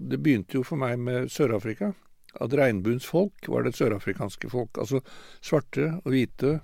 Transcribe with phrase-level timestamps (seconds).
[0.00, 1.92] Det begynte jo for meg med Sør-Afrika.
[2.40, 4.78] At regnbuens folk var det sørafrikanske folk.
[4.80, 5.02] Altså
[5.44, 6.60] svarte og hvite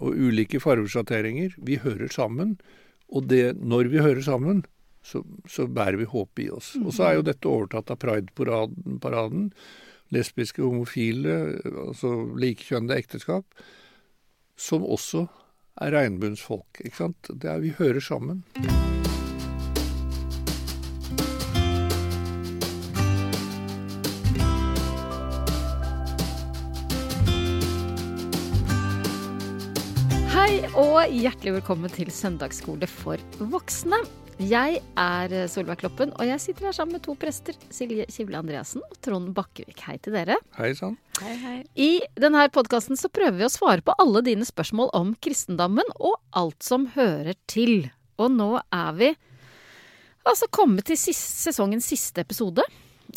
[0.00, 1.54] og ulike fargesjatteringer.
[1.62, 2.58] Vi hører sammen.
[3.10, 4.64] Og det, når vi hører sammen,
[5.02, 6.74] så, så bærer vi håp i oss.
[6.82, 9.50] Og så er jo dette overtatt av Pride-paraden.
[10.10, 11.36] Lesbiske, homofile,
[11.86, 12.12] altså
[12.42, 13.46] likekjønnede ekteskap.
[14.58, 15.28] Som også
[15.80, 16.82] er regnbuens folk.
[16.82, 17.30] Ikke sant?
[17.30, 18.42] Det er, vi hører sammen.
[31.00, 33.96] Og hjertelig velkommen til Søndagsskole for voksne.
[34.36, 37.56] Jeg er Solveig Kloppen, og jeg sitter her sammen med to prester.
[37.72, 39.80] Silje Kivle Andreassen og Trond Bakkevik.
[39.86, 40.36] Hei til dere.
[40.58, 40.98] Hei sann.
[41.22, 41.54] Hei, hei.
[41.72, 41.88] I
[42.20, 46.66] denne podkasten så prøver vi å svare på alle dine spørsmål om kristendommen og alt
[46.66, 47.88] som hører til.
[48.20, 49.08] Og nå er vi
[50.28, 52.66] altså kommet til siste, sesongens siste episode.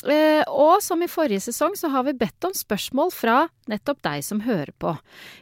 [0.08, 3.42] Eh, og som i forrige sesong så har vi bedt om spørsmål fra
[3.72, 4.96] nettopp deg som hører på.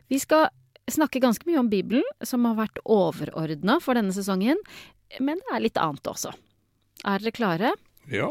[0.09, 0.49] Vi skal
[0.93, 4.59] snakke ganske mye om Bibelen, som har vært overordna for denne sesongen.
[5.19, 6.33] Men det er litt annet også.
[7.07, 7.71] Er dere klare?
[8.11, 8.29] Ja.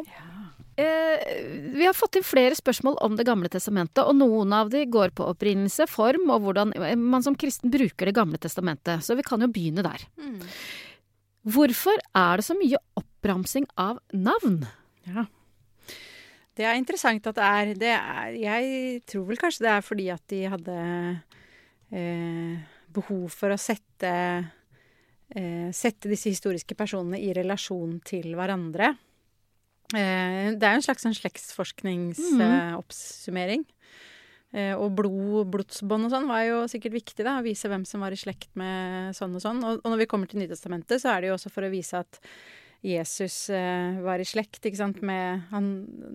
[0.80, 1.24] Eh,
[1.74, 5.12] vi har fått inn flere spørsmål om Det gamle testamentet, og noen av de går
[5.16, 9.04] på opprinnelse, form og hvordan man som kristen bruker Det gamle testamentet.
[9.04, 10.06] Så vi kan jo begynne der.
[10.16, 10.40] Mm.
[11.50, 14.62] Hvorfor er det så mye oppramsing av navn?
[15.08, 15.26] Ja.
[16.56, 20.08] Det er interessant at det er, det er Jeg tror vel kanskje det er fordi
[20.12, 21.39] at de hadde eh,
[21.90, 24.10] behov for å sette
[25.34, 28.94] eh, Sette disse historiske personene i relasjon til hverandre.
[29.94, 33.64] Eh, det er jo en slags en slektsforskningsoppsummering.
[34.50, 38.02] Eh, og blod, blodsbånd og sånn var jo sikkert viktig, da, å vise hvem som
[38.02, 39.60] var i slekt med sånn og sånn.
[39.62, 42.12] Og, når vi kommer til Nytestamentet, så er det jo også for å vise at
[42.82, 45.66] Jesus eh, var i slekt, ikke sant, med han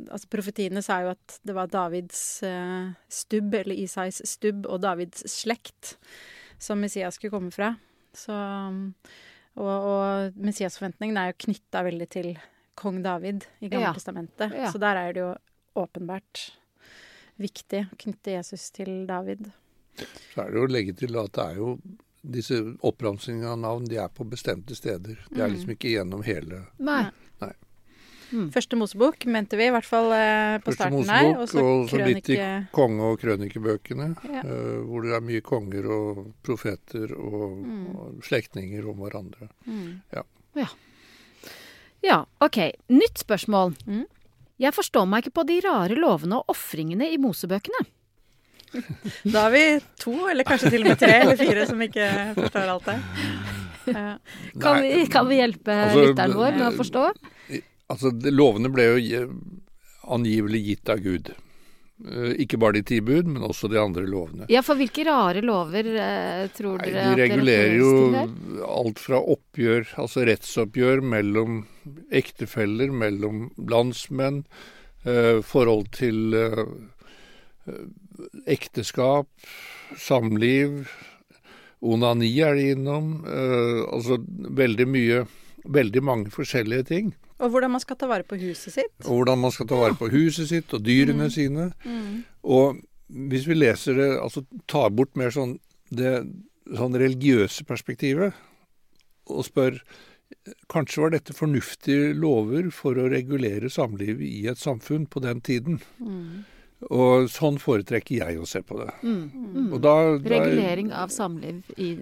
[0.10, 5.22] Altså profetiene sa jo at det var Davids eh, stubb, eller Isais stubb, og Davids
[5.30, 5.96] slekt
[6.58, 7.76] som Messias skulle komme fra.
[8.16, 8.34] Så
[9.56, 12.32] Og, og Messias-forventningen er jo knytta veldig til
[12.76, 13.94] kong David i Gamle Ja.
[13.96, 14.52] testamentet.
[14.52, 14.72] Ja.
[14.72, 15.30] Så der er det jo
[15.80, 16.50] åpenbart
[17.40, 19.52] viktig å knytte Jesus til David.
[20.34, 21.78] Så er det jo å legge til at det er jo
[22.32, 25.20] disse oppramsingene av navn de er på bestemte steder.
[25.30, 26.66] De er liksom ikke gjennom hele
[27.44, 27.52] Nei.
[28.52, 31.28] Første Mosebok mente vi, i hvert fall eh, på Første starten her.
[31.38, 32.48] Mosebok, og så litt i krønike...
[32.76, 34.08] konge- og krønikebøkene.
[34.32, 34.42] Ja.
[34.42, 37.62] eh, hvor det er mye konger og profeter og,
[37.94, 39.50] og slektninger om hverandre.
[39.70, 40.02] Mm.
[42.06, 42.60] Ja, ok.
[42.94, 43.76] Nytt spørsmål.
[43.86, 44.06] Mm.
[44.62, 47.86] Jeg forstår meg ikke på de rare lovene og ofringene i Mosebøkene.
[49.34, 49.64] Da har vi
[50.02, 52.10] to, eller kanskje til og med tre eller fire, som ikke
[52.40, 53.00] forstår alt det.
[54.62, 57.02] Kan, vi, kan vi hjelpe altså, lytteren vår med å forstå?
[57.94, 59.28] Altså, Lovene ble jo
[60.16, 61.30] angivelig gitt av Gud.
[62.04, 64.48] Eh, Ikke bare de ti bud, men også de andre lovene.
[64.52, 69.00] Ja, for hvilke rare lover eh, tror Nei, dere de at De regulerer jo alt
[69.00, 71.62] fra oppgjør, altså rettsoppgjør mellom
[72.12, 74.44] ektefeller, mellom landsmenn,
[75.06, 76.66] eh, forhold til eh,
[77.72, 77.86] eh,
[78.48, 79.28] ekteskap,
[79.98, 80.86] samliv,
[81.86, 83.26] onani er de innom.
[83.26, 84.20] eh, altså
[84.62, 85.26] veldig mye
[85.66, 87.08] Veldig mange forskjellige ting.
[87.42, 88.92] Og hvordan man skal ta vare på huset sitt.
[89.06, 91.72] Og hvordan man skal ta vare på huset sitt og dyrene sine.
[91.82, 92.20] Mm.
[92.44, 92.78] Og
[93.10, 95.58] hvis vi leser det, altså tar bort mer sånn
[95.90, 96.20] det
[96.74, 98.34] sånn religiøse perspektivet,
[99.30, 99.82] og spør
[100.74, 105.78] Kanskje var dette fornuftige lover for å regulere samlivet i et samfunn på den tiden.
[106.02, 106.42] Mm.
[106.94, 108.92] Og sånn foretrekker jeg å se på det.
[109.02, 109.24] Mm.
[109.34, 109.68] Mm.
[109.74, 111.96] Og da, da, Regulering av samliv i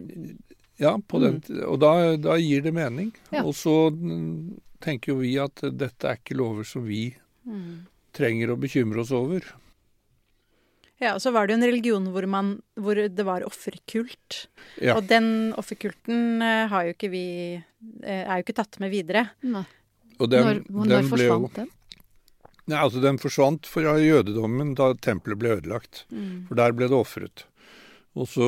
[0.81, 3.13] Ja, på den, og da, da gir det mening.
[3.31, 3.43] Ja.
[3.45, 7.13] Og så mm, tenker jo vi at dette er ikke lover som vi
[7.43, 7.85] Mm.
[8.15, 9.43] trenger å bekymre oss over.
[11.01, 14.45] Ja, og så var det jo en religion hvor, man, hvor det var offerkult.
[14.79, 14.95] Ja.
[14.95, 17.23] Og den offerkulten eh, har jo ikke vi
[17.57, 19.25] eh, Er jo ikke tatt med videre.
[19.43, 19.65] Nei.
[20.21, 21.71] Og den, Når, når den ble jo forsvant den?
[22.67, 26.05] Nei, altså Den forsvant fra jødedommen da tempelet ble ødelagt.
[26.47, 27.43] For der ble det ofret.
[28.15, 28.47] Og så,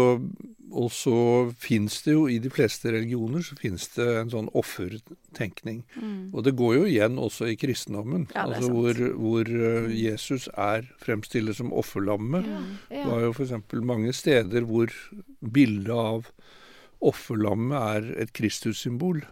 [0.72, 1.16] og så
[1.58, 5.80] fins det jo i de fleste religioner så finnes det en sånn offertenkning.
[6.38, 8.28] Og det går jo igjen også i kristendommen.
[8.36, 12.46] Ja, altså hvor, hvor eh, Jesus er fremstillet som offerlammet.
[12.92, 13.08] Det Ja.
[13.10, 13.52] var jo f.eks.
[13.82, 14.94] mange steder hvor
[15.42, 16.30] bildet av
[17.02, 19.24] offerlammet er et Kristussymbol.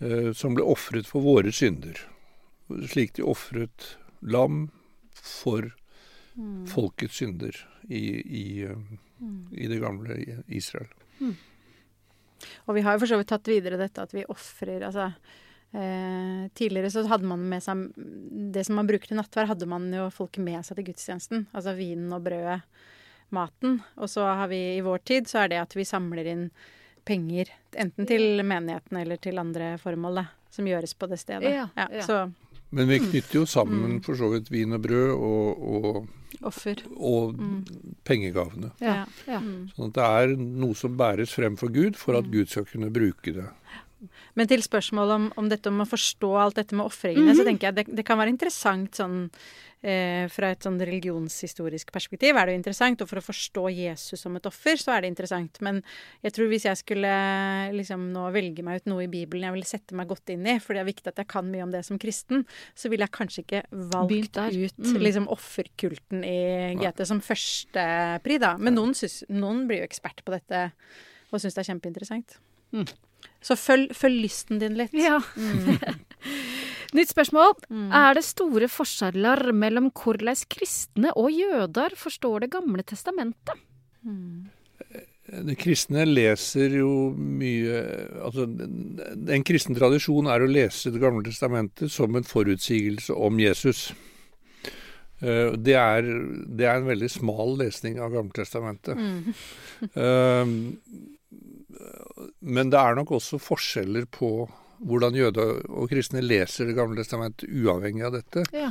[0.00, 1.96] eh, som ble ofret for våre synder.
[2.66, 3.92] Slik de ofret
[4.26, 4.68] lam
[5.16, 5.70] for
[6.68, 7.56] folkets synder
[7.88, 8.96] i, i, eh,
[9.56, 10.90] i det gamle Israel.
[12.66, 15.10] Og vi har jo for så vidt tatt videre dette at vi ofrer altså
[15.76, 17.80] Eh, tidligere så hadde man med seg
[18.54, 21.46] Det som man bruker til nattverd, hadde man jo folk med seg til gudstjenesten.
[21.52, 22.62] Altså vinen og brødet,
[23.34, 23.80] maten.
[24.00, 26.48] Og så har vi i vår tid så er det at vi samler inn
[27.06, 27.50] penger.
[27.76, 30.26] Enten til menigheten eller til andre formål, da.
[30.54, 31.52] Som gjøres på det stedet.
[31.52, 32.06] Ja, ja.
[32.06, 32.22] Så
[32.70, 34.00] Men vi knytter jo sammen Mm.
[34.02, 36.08] for så vidt vin og brød og, og,
[36.42, 36.76] offer.
[36.96, 37.64] og Mm.
[38.04, 38.70] pengegavene.
[38.80, 39.04] Ja.
[39.26, 39.38] ja.
[39.40, 39.68] Mm.
[39.76, 42.32] Sånn at det er noe som bæres frem for Gud, for at Mm.
[42.32, 43.48] Gud skal kunne bruke det.
[44.36, 47.36] Men til spørsmålet om, om dette om å forstå alt dette med ofringene, Mhm.
[47.36, 49.30] så tenker jeg det, det kan være interessant sånn
[49.86, 54.20] eh, fra et sånn religionshistorisk perspektiv er det jo interessant, og for å forstå Jesus
[54.20, 55.60] som et offer, så er det interessant.
[55.62, 55.82] Men
[56.24, 57.12] jeg tror hvis jeg skulle
[57.76, 60.58] liksom nå velge meg ut noe i Bibelen jeg ville sette meg godt inn i,
[60.58, 62.44] for det er viktig at jeg kan mye om det som kristen,
[62.74, 63.62] så ville jeg kanskje ikke
[63.92, 64.98] valgt ut Mm.
[65.02, 68.56] liksom offerkulten i GT som førstepri, da.
[68.58, 70.72] Men noen, synes, noen blir jo ekspert på dette
[71.32, 72.38] og syns det er kjempeinteressant.
[72.72, 72.86] Mm.
[73.44, 74.94] Så følg, følg lysten din litt.
[74.96, 75.20] ja.
[75.36, 75.78] Mm.
[76.96, 77.54] Nytt spørsmål.
[77.68, 77.88] Mm.
[77.98, 83.58] Er det store forskjeller mellom hvordan kristne og jøder forstår Det gamle testamentet?
[84.06, 84.46] Mm.
[85.26, 87.80] De kristne leser jo mye
[88.22, 93.40] altså En en kristen tradisjon er å lese Det gamle testamentet som en forutsigelse om
[93.42, 93.88] Jesus.
[95.20, 96.06] Eh, Det er,
[96.46, 98.96] det er en veldig smal lesning av Gammeltestamentet.
[98.96, 99.34] Mm.
[102.40, 104.30] Men det er nok også forskjeller på
[104.86, 108.44] hvordan jøder og kristne leser Det gamle testamentet, uavhengig av dette.
[108.52, 108.70] Ja.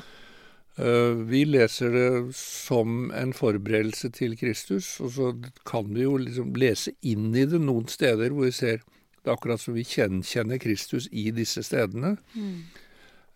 [0.78, 5.32] Uh, Vi leser det som en forberedelse til Kristus, og så
[5.66, 8.84] kan vi jo liksom lese inn i det noen steder hvor vi ser
[9.26, 12.18] det er akkurat som vi gjenkjenner Kristus i disse stedene.
[12.36, 12.58] Mm.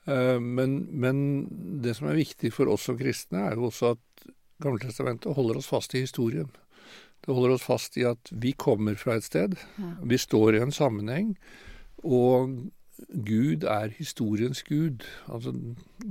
[0.06, 1.24] Uh, Men, men
[1.82, 4.30] det som er viktig for oss som kristne, er jo også at
[4.60, 6.50] Gammeltestamentet holder oss fast i historien.
[7.26, 9.94] Det holder oss fast i at vi kommer fra et sted, Ja.
[10.04, 11.38] vi står i en sammenheng,
[12.04, 12.72] og
[13.26, 15.06] Gud er historiens gud.
[15.32, 15.54] Altså,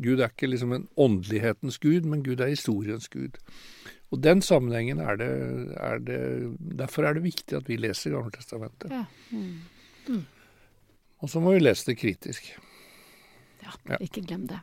[0.02, 3.37] Gud er ikke liksom en åndelighetens gud, men Gud er historiens gud.
[4.10, 5.28] Og den sammenhengen er det,
[5.76, 8.90] er det Derfor er det viktig at vi leser Gammeltestamentet.
[8.90, 9.04] Ja.
[10.08, 10.25] Mm.
[11.20, 12.49] Og så må vi lese det kritisk.
[13.62, 13.96] Ja, Ja.
[14.00, 14.61] ikke glem det.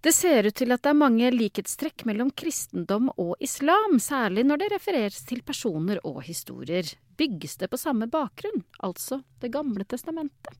[0.00, 4.62] Det ser ut til at det er mange likhetstrekk mellom kristendom og islam, særlig når
[4.62, 6.88] det refereres til personer og historier.
[7.20, 10.56] Bygges det på samme bakgrunn, altså Det gamle testamentet?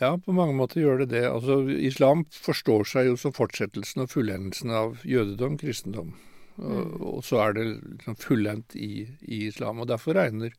[0.00, 1.26] Ja, på mange måter gjør det det.
[1.28, 6.14] Altså, Islam forstår seg jo som fortsettelsen og fullendelsen av jødedom, kristendom.
[6.56, 9.84] Og, og så er det liksom fullendt i, i islam.
[9.84, 10.56] Og derfor regner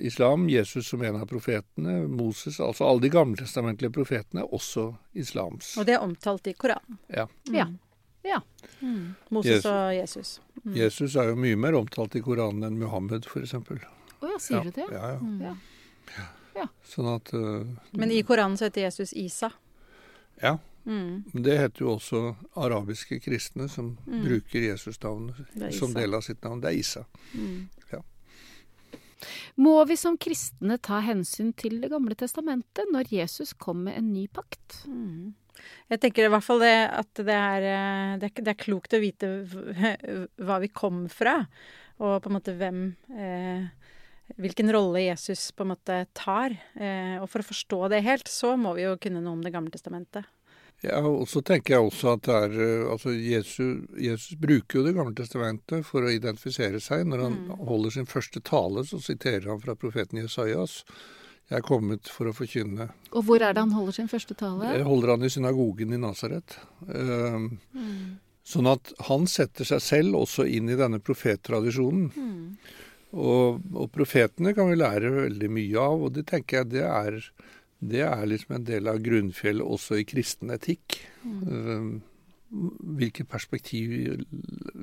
[0.00, 2.06] islam Jesus som en av profetene.
[2.08, 5.74] Moses, altså alle de gammeltestamentlige profetene, er også islams.
[5.78, 6.98] Og det er omtalt i Koranen.
[7.08, 7.26] Ja.
[7.48, 7.54] Mm.
[7.58, 7.66] Ja.
[8.24, 8.40] Ja.
[8.80, 9.14] Mm.
[9.28, 9.66] Moses Jesus.
[9.66, 10.40] og Jesus.
[10.64, 10.74] Mm.
[10.76, 13.54] Jesus er jo mye mer omtalt i Koranen enn Muhammed, f.eks.
[13.54, 14.86] Å ja, sier ja, du det?
[14.92, 15.20] Ja, ja.
[15.20, 15.42] Mm.
[16.54, 16.66] Ja.
[16.86, 17.64] Sånn at uh,
[17.96, 19.50] Men i Koranen så heter Jesus Isa.
[20.42, 20.58] Ja.
[20.84, 21.24] Mm.
[21.32, 24.24] Men det heter jo også arabiske kristne som Mm.
[24.24, 26.60] bruker Jesus-navnet som del av sitt navn.
[26.60, 27.04] Det er Isa.
[27.34, 27.68] Mm.
[29.60, 34.10] Må vi som kristne ta hensyn til Det gamle testamentet når Jesus kom med en
[34.14, 34.82] ny pakt?
[34.86, 35.34] Mm.
[35.92, 38.96] Jeg tenker i hvert fall det at det er, eh, det er, det er klokt
[38.96, 39.30] å vite
[40.40, 41.42] hva vi kom fra,
[42.02, 42.84] og på en måte hvem
[43.14, 43.70] eh,
[44.40, 46.54] Hvilken rolle Jesus på en måte tar.
[46.78, 49.52] Eh, og for å forstå det helt, så må vi jo kunne noe om Det
[49.52, 50.24] gamle testamentet.
[50.82, 54.94] Ja, og så tenker jeg også at er eh, Altså, Jesus, Jesus bruker jo Det
[54.96, 57.04] gamle testamentet for å identifisere seg.
[57.06, 57.66] Når han Mm.
[57.68, 60.82] holder sin første tale, så siterer han fra profeten Jesajas.
[61.50, 62.88] Jeg er kommet for å forkynne.
[63.12, 64.72] Og hvor er det han holder sin første tale?
[64.72, 66.56] Det holder han i synagogen i Nasaret.
[66.88, 67.58] Um,
[68.44, 72.10] sånn at han setter seg selv også inn i denne profettradisjonen.
[72.16, 72.56] Mm.
[73.12, 77.18] Og, og profetene kan vi lære veldig mye av, og det tenker jeg det er,
[77.82, 81.00] det er liksom en del av grunnfjellet også i kristen etikk.
[81.22, 82.02] Mm.
[82.98, 83.92] hvilket perspektiv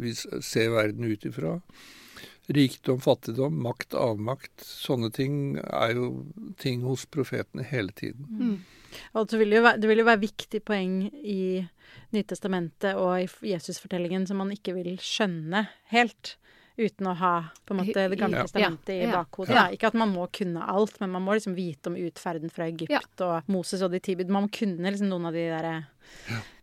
[0.02, 1.60] vi, ser verden ut ifra.
[2.50, 4.64] Rikdom, fattigdom, makt, avmakt.
[4.66, 6.08] Sånne ting er jo
[6.58, 8.26] ting hos profetene hele tiden.
[8.26, 8.56] Mm.
[9.14, 11.62] Og det vil, jo være, det vil jo være viktig poeng i
[12.16, 16.40] Nytestamentet og i Jesusfortellingen som man ikke vil skjønne helt.
[16.80, 17.34] Uten å ha
[17.68, 18.44] på en måte Det gamle Ja.
[18.48, 19.56] testamentet i bakhodet.
[19.58, 19.68] Ja.
[19.76, 22.94] Ikke at man må kunne alt, men man må liksom vite om utferden fra Egypt
[22.94, 23.02] Ja.
[23.26, 24.30] og Moses og de tibid.
[24.30, 25.86] Man må kunne liksom noen av de der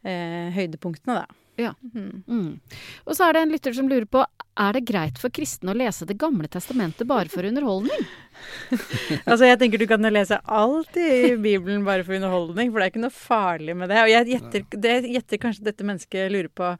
[0.07, 1.27] eh, høydepunktene, da.
[1.59, 1.73] Ja.
[1.95, 2.23] Mm.
[2.29, 2.61] Mm.
[3.07, 4.25] Og så er det en lytter som lurer på
[4.57, 8.07] er det greit for kristne å lese Det gamle testamentet bare for underholdning?
[9.27, 12.93] Altså, jeg tenker du kan lese alt i Bibelen bare for underholdning, for det er
[12.93, 14.01] ikke noe farlig med det.
[14.05, 16.73] Og jeg gjetter, det gjetter kanskje dette mennesket lurer på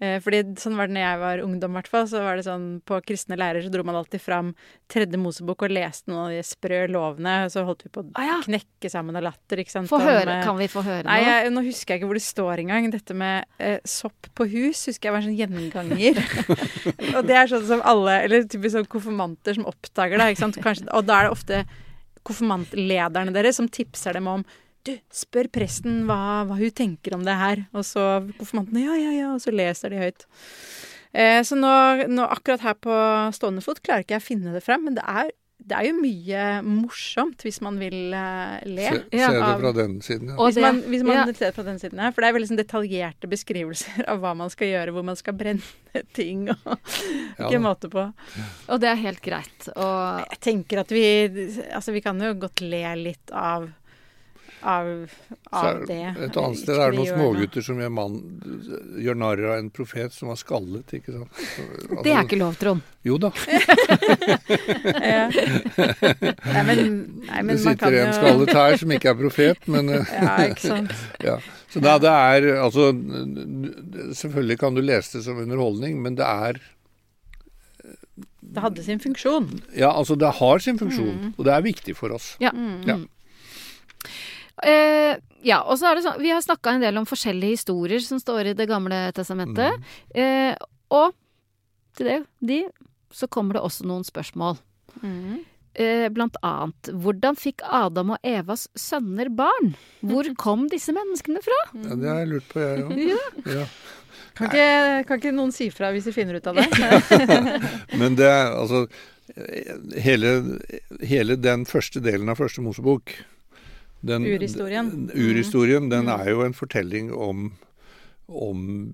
[0.00, 1.86] fordi sånn var det når jeg var ungdom, hvert.
[2.10, 4.50] Så var det sånn på kristne lærer så dro man alltid fram
[4.90, 7.34] tredje Mosebok og leste noen av de sprø lovene.
[7.46, 8.40] Og Så holdt vi på å Ah, ja.
[8.44, 9.88] knekke sammen av latter, ikke sant.
[9.88, 11.30] Få høre, eh, kan vi få høre Nei, noe?
[11.30, 12.90] jeg, nå husker jeg ikke hvor det står engang.
[12.90, 16.20] Dette med eh, sopp på hus husker jeg var en sånn gjenganger.
[17.16, 20.32] og det er sånn som alle, eller typisk sånn konfirmanter som oppdager det.
[20.34, 20.58] ikke sant?
[20.60, 21.64] Kanskje, og da er det ofte
[22.24, 24.44] konfirmantlederne deres som tipser dem om
[24.84, 27.64] du, spør presten hva, hva hun tenker om det her.
[27.72, 28.02] Og så
[28.38, 30.26] konfirmantene ja, ja, ja, og så leser de høyt.
[31.14, 31.70] Eh, så nå,
[32.10, 32.92] nå akkurat her på
[33.36, 35.28] stående fot klarer ikke jeg å finne det frem, men det er,
[35.64, 38.88] det er jo mye morsomt hvis man vil eh, le.
[38.90, 40.36] Se, Ja, se det av- fra den siden, ja.
[40.42, 41.24] Hvis man, hvis man ja.
[41.30, 42.10] ser det fra den siden her.
[42.12, 45.38] For det er veldig sånn detaljerte beskrivelser av hva man skal gjøre, hvor man skal
[45.38, 46.66] brenne ting og
[47.38, 48.04] Ja ikke måte på.
[48.74, 49.70] Og det er helt greit.
[49.78, 51.06] Og Jeg tenker at vi
[51.70, 53.70] Altså, vi kan jo godt le litt av
[54.64, 54.88] av,
[55.52, 55.98] av er- det.
[56.26, 58.14] Et annet sted er det noen smågutter som gjør, mann,
[59.04, 61.30] gjør narr av en profet som var skallet, ikke sant.
[61.38, 62.80] Altså, det er ikke lov, Trond.
[63.04, 63.30] Jo da.
[65.04, 65.28] Ja.
[65.28, 66.78] Nei, men,
[67.28, 69.90] nei, men Det man kan sitter jo en skallet her som ikke er profet, men
[69.98, 70.94] eh, Ja, ikke sant.
[71.28, 71.36] ja.
[71.74, 72.88] Så da, det er altså
[74.14, 76.60] Selvfølgelig kan du lese det som underholdning, men det er
[78.54, 79.48] Det hadde sin funksjon.
[79.76, 81.32] Ja, altså det har sin funksjon, Mm.
[81.36, 82.34] og det er viktig for oss.
[82.40, 82.52] Ja.
[82.86, 83.00] Ja.
[84.62, 88.02] Eh, ja, og så er det sånn Vi har snakka en del om forskjellige historier
[88.04, 89.82] som står i Det gamle testamentet.
[90.14, 90.54] Eh,
[90.94, 91.16] og
[91.98, 92.60] til det, de,
[93.14, 94.56] så kommer det også noen spørsmål.
[95.02, 95.42] Mm.
[95.74, 99.74] Eh, blant annet hvordan fikk Adam og Evas sønner barn?
[100.06, 101.60] Hvor kom disse menneskene fra?
[101.74, 102.96] Ja, det har jeg lurt på, jeg òg.
[103.54, 103.58] Ja.
[103.58, 103.68] Ja.
[104.34, 106.66] Kan, ikke, kan ikke noen si fra hvis de finner ut av det?
[108.00, 108.80] Men det er altså
[110.02, 110.32] hele,
[111.06, 113.14] hele den første delen av første Mosebok
[114.04, 114.90] den, Urhistorien.
[115.14, 116.20] Urhistorien, den Mm.
[116.20, 117.52] er jo en fortelling om
[118.26, 118.90] om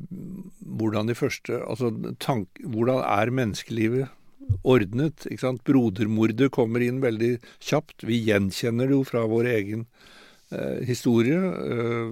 [0.67, 4.09] hvordan de første Altså tank, hvordan er menneskelivet
[4.65, 5.23] ordnet?
[5.31, 5.63] ikke sant?
[5.65, 8.03] Brodermordet kommer inn veldig kjapt.
[8.03, 9.87] Vi gjenkjenner det jo fra vår egen
[10.51, 11.39] eh, historie.
[11.39, 12.11] Eh,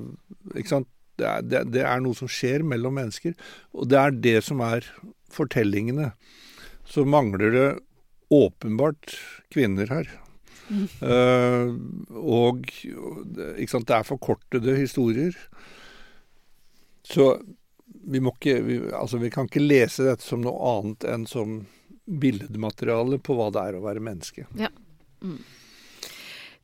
[0.55, 0.88] ikke sant?
[1.19, 3.35] Det er, det, det er noe som skjer mellom mennesker,
[3.75, 4.87] og det er det som er
[5.35, 6.12] fortellingene.
[6.87, 7.67] Så mangler det
[8.31, 9.17] åpenbart
[9.50, 10.07] kvinner her.
[10.69, 11.71] Eh,
[12.19, 15.37] og ikke sant, det er forkortede historier.
[17.09, 17.31] Så
[18.09, 21.63] vi må ikke vi, Altså, vi kan ikke lese dette som noe annet enn som
[22.09, 24.47] billedmateriale på hva det er å være menneske.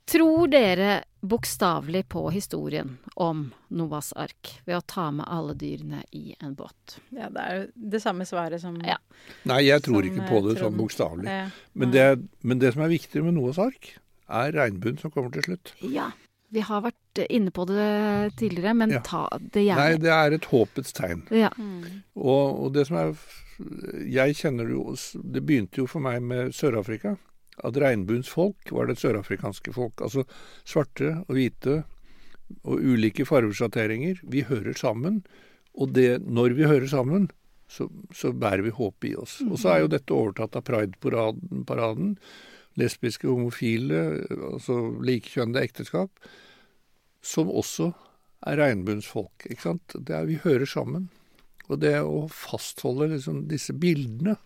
[0.05, 6.35] Tror dere bokstavelig på historien om Noas ark ved å ta med alle dyrene i
[6.45, 6.99] en båt?
[7.09, 7.63] Ja, det er jo
[7.95, 8.99] det samme svaret som Ja.
[9.49, 11.25] Nei, jeg tror Som, ikke på eh, det sånn bokstavelig.
[11.31, 11.47] Ja.
[11.75, 13.95] Men, det- men det som er viktig med Noas ark,
[14.29, 15.73] er regnbuen som kommer til slutt.
[15.81, 16.11] Ja.
[16.53, 19.01] Vi har vært inne på det tidligere, men Ja.
[19.01, 21.27] ta det Nei, det er et håpets tegn.
[21.33, 21.49] Ja.
[21.57, 22.03] mm.
[22.17, 23.17] Og, og det som er
[24.11, 24.97] Jeg kjenner det jo
[25.33, 27.17] Det begynte jo for meg med Sør-Afrika.
[27.63, 30.03] At regnbuens folk var det sørafrikanske folk.
[30.03, 30.25] Altså
[30.67, 31.83] svarte og hvite
[32.65, 34.21] og ulike fargesjatteringer.
[34.23, 35.23] Vi hører sammen.
[35.75, 37.29] Og det, når vi hører sammen,
[37.71, 39.41] så, så bærer vi håp i oss.
[39.47, 41.65] Og så er jo dette overtatt av Pride-paraden.
[41.67, 42.19] paraden,
[42.79, 44.01] Lesbiske, homofile,
[44.51, 46.11] altså likekjønnede ekteskap.
[47.23, 47.93] Som også
[48.45, 49.47] er regnbuens folk.
[49.47, 49.95] ikke sant?
[49.95, 51.09] Det er, vi hører sammen.
[51.71, 54.37] Og det å fastholde liksom disse bildene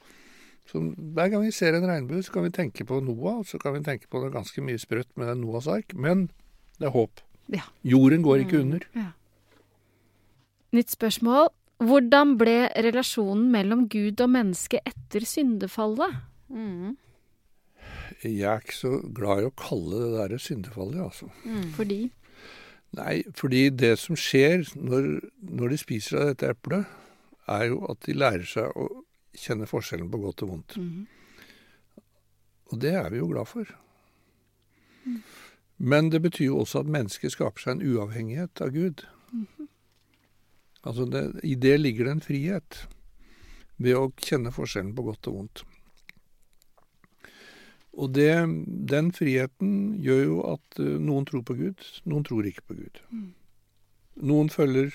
[0.68, 3.60] som, Hver gang vi ser en regnbue, så kan vi tenke på Noah, og så
[3.60, 6.28] kan vi tenke på det ganske mye sprøtt med Noahs ark, men
[6.78, 7.22] det er håp.
[7.52, 7.64] Ja.
[7.82, 8.84] Jorden går ikke under.
[10.76, 11.48] Nytt spørsmål.
[11.78, 16.18] Hvordan ble relasjonen mellom Gud og menneske etter syndefallet?
[16.50, 16.96] Mm.
[18.24, 21.30] Jeg er ikke så glad i å kalle det der syndefallet, altså.
[21.44, 21.68] Mm.
[21.76, 22.00] Fordi
[22.96, 26.86] Nei, fordi det som skjer når, når de spiser av dette eplet,
[27.48, 28.86] er jo at de lærer seg å
[29.38, 30.76] kjenne forskjellen på godt og vondt.
[30.80, 31.06] Mhm.
[32.68, 33.70] Og det er vi jo glad for.
[35.78, 39.06] Men det betyr jo også at mennesket skaper seg en uavhengighet av Gud.
[40.82, 42.78] Altså det, I det ligger det en frihet,
[43.78, 45.64] ved å kjenne forskjellen på godt og vondt.
[47.98, 48.30] Og det,
[48.90, 53.00] den friheten gjør jo at eh, noen tror på Gud, noen tror ikke på Gud.
[54.18, 54.92] Noen følger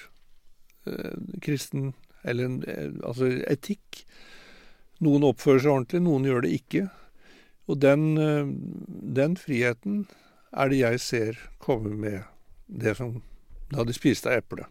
[0.87, 1.91] eh, kristen
[2.23, 4.03] eller en, eh, altså etikk.
[5.03, 6.85] Noen oppfører seg ordentlig, noen gjør det ikke.
[7.67, 8.45] Og den, eh,
[9.19, 10.05] den friheten
[10.53, 12.23] er det jeg ser komme med
[12.67, 13.21] det som
[13.73, 14.67] da de spiste av eplet.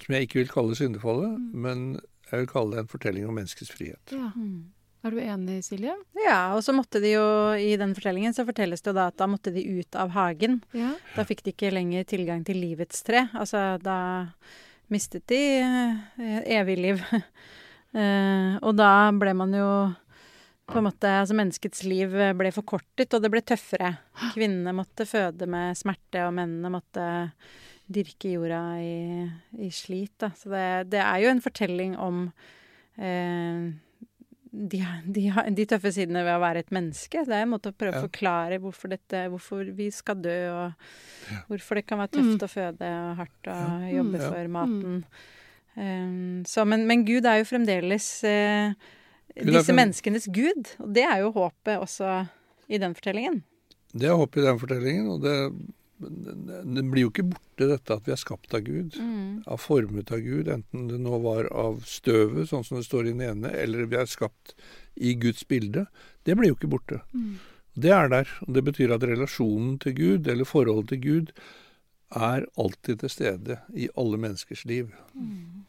[0.00, 3.70] Som jeg ikke vil kalle syndefallet, men jeg vil kalle det en fortelling om menneskets
[3.70, 4.02] frihet.
[4.10, 4.32] ja.
[4.36, 4.70] Mm.
[5.00, 5.94] Er du enig, Silje?
[6.20, 7.24] Ja, og så måtte de jo,
[7.56, 10.58] i den fortellingen så fortelles det jo da at da måtte de ut av hagen.
[10.76, 10.90] Ja.
[11.14, 13.22] Da fikk de ikke lenger tilgang til livets tre.
[13.32, 13.96] Altså da
[14.92, 17.06] mistet de eh, evig liv.
[17.90, 19.66] Eh, og da ble man jo
[20.70, 23.88] på en måte Altså menneskets liv ble forkortet, og det ble tøffere.
[24.30, 27.08] Kvinnene måtte føde med smerte, og mennene måtte
[27.90, 29.26] dyrke jorda i,
[29.58, 30.14] i slit.
[30.22, 30.30] Da.
[30.38, 32.22] Så det, det, er jo en fortelling om
[32.94, 33.74] eh,
[34.50, 37.22] de, de, de, tøffe sidene ved å være et menneske.
[37.26, 38.02] Det er en måte å prøve ja.
[38.02, 41.42] å forklare hvorfor, dette, hvorfor vi skal dø, og ja.
[41.50, 42.46] hvorfor det kan være tøft mm.
[42.46, 43.92] å føde og hardt å ja.
[43.98, 44.96] jobbe mm, for maten.
[44.96, 45.36] Mm.
[45.80, 48.74] Um, så, men, men, Gud er jo fremdeles uh,
[49.38, 50.74] disse menneskenes gud.
[50.82, 52.24] Og det er jo håpet også
[52.70, 53.42] i den fortellingen.
[53.90, 55.36] Det er håpet i den fortellingen, og det,
[56.00, 58.96] det blir jo ikke borte dette at vi er skapt av Gud.
[58.96, 59.42] Mm.
[59.50, 63.14] Av formet av Gud, enten det nå var av støvet, sånn som det står i
[63.14, 64.54] den ene, eller vi er skapt
[64.96, 65.86] i Guds bilde.
[66.24, 67.00] Det blir jo ikke borte.
[67.12, 67.40] Mm.
[67.80, 68.30] Det er der.
[68.46, 71.34] og Det betyr at relasjonen til Gud, eller forholdet til Gud,
[72.10, 74.90] er alltid til stede i alle menneskers liv.
[75.14, 75.66] Mm.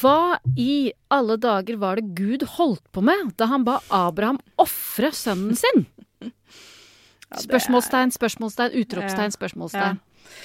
[0.00, 5.12] Hva i alle dager var det Gud holdt på med da han ba Abraham ofre
[5.12, 5.84] sønnen sin?
[7.34, 10.00] ja, spørsmålstegn, spørsmålstegn, utropstegn, spørsmålstegn.
[10.00, 10.40] Ja.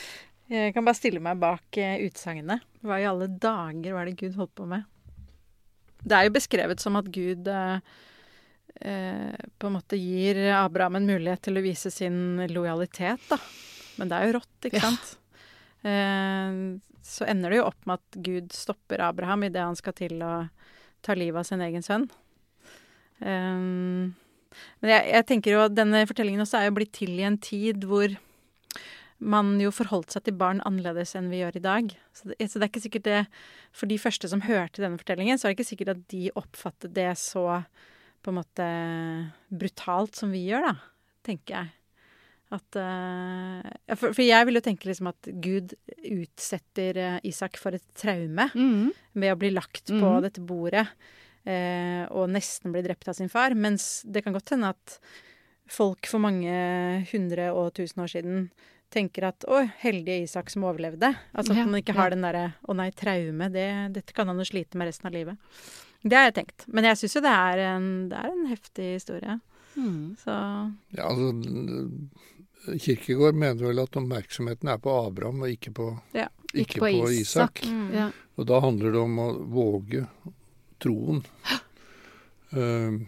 [0.50, 2.66] Jeg kan bare stille meg bak utsagnet.
[2.82, 4.88] Hva i alle dager var det Gud holdt på med?
[6.02, 7.78] Det er jo beskrevet som at Gud uh,
[8.82, 13.38] uh, på en måte gir Abraham en mulighet til å vise sin lojalitet, da.
[14.00, 15.10] Men det er jo rått, ikke sant?
[15.82, 16.56] Eh,
[17.10, 20.34] så ender det jo opp med at Gud stopper Abraham idet han skal til å
[21.06, 22.08] ta livet av sin egen sønn.
[23.20, 23.64] Eh,
[24.82, 27.38] men jeg, jeg, tenker jo at denne fortellingen også er jo blitt til i en
[27.42, 28.16] tid hvor
[29.20, 31.90] man jo forholdt seg til barn annerledes enn vi gjør i dag.
[32.16, 33.24] Så det, så det, er ikke sikkert det
[33.76, 36.96] For de første som hørte denne fortellingen, så er det ikke sikkert at de oppfattet
[36.96, 37.44] det så
[38.24, 38.70] på en måte
[39.52, 40.74] brutalt som vi gjør, da.
[41.28, 41.74] Tenker jeg.
[42.50, 43.62] At uh,
[43.94, 48.48] for, for, jeg vil jo tenke liksom at Gud utsetter uh, Isak for et traume
[48.56, 48.88] mm.
[49.22, 50.00] ved å bli lagt mm.
[50.02, 50.88] på dette bordet
[51.48, 53.56] og nesten blir drept av sin far.
[53.58, 54.98] Mens det kan godt hende at
[55.70, 56.52] folk for mange
[57.12, 58.50] hundre og tusen år siden
[58.94, 61.14] tenker at 'å, heldige Isak som overlevde'.
[61.34, 62.16] Altså at ja, man ikke har ja.
[62.16, 65.38] den derre 'å nei, traume', det, dette kan han jo slite med resten av livet.
[66.02, 66.66] Det har jeg tenkt.
[66.68, 69.40] Men jeg syns jo det er, en, det er en heftig historie.
[69.76, 70.16] Mm.
[70.18, 70.34] Så
[70.96, 71.34] Ja, altså
[72.80, 76.90] Kirkegård mener vel at oppmerksomheten er på Abraham og ikke på, ja, ikke ikke på,
[77.04, 77.62] på Isak.
[77.62, 77.72] Isak.
[77.72, 77.94] Mm.
[77.94, 78.10] Ja.
[78.40, 80.08] Og da handler det om å våge
[80.82, 81.24] troen.
[82.54, 83.00] Uh,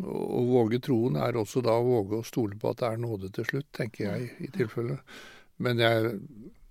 [0.00, 3.28] å våge troen er også da å våge å stole på at det er nåde
[3.36, 4.98] til slutt, tenker jeg i tilfelle.
[5.62, 6.14] Men jeg,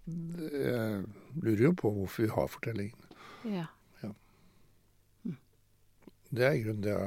[0.07, 1.03] jeg
[1.43, 3.11] lurer jo på hvorfor vi har fortellingen.
[3.45, 3.67] Ja.
[4.01, 4.13] ja.
[6.31, 6.97] Det er i grunnen det,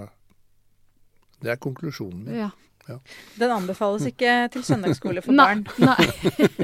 [1.42, 2.38] det er konklusjonen min.
[2.44, 2.52] Ja.
[2.84, 2.98] Ja.
[3.40, 5.64] Den anbefales ikke til søndagsskole for barn.
[5.80, 6.04] Nei.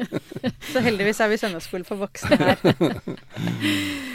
[0.72, 2.60] Så heldigvis er vi søndagsskole for voksne her.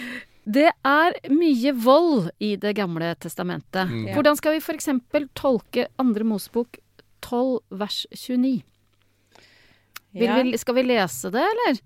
[0.45, 3.89] Det er mye vold i Det gamle testamentet.
[3.89, 4.09] Mm.
[4.13, 4.89] Hvordan skal vi f.eks.
[5.33, 6.77] tolke andre Mosebok
[7.25, 8.61] 12 vers 29?
[10.15, 10.37] Ja.
[10.43, 11.79] Vi, skal vi lese det, eller?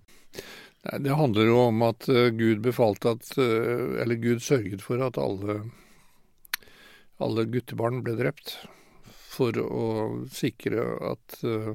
[0.86, 5.02] Nei, det handler jo om at uh, Gud befalte at uh, Eller Gud sørget for
[5.04, 5.64] at alle,
[7.20, 8.60] alle guttebarn ble drept
[9.30, 9.88] for å
[10.32, 11.74] sikre at uh,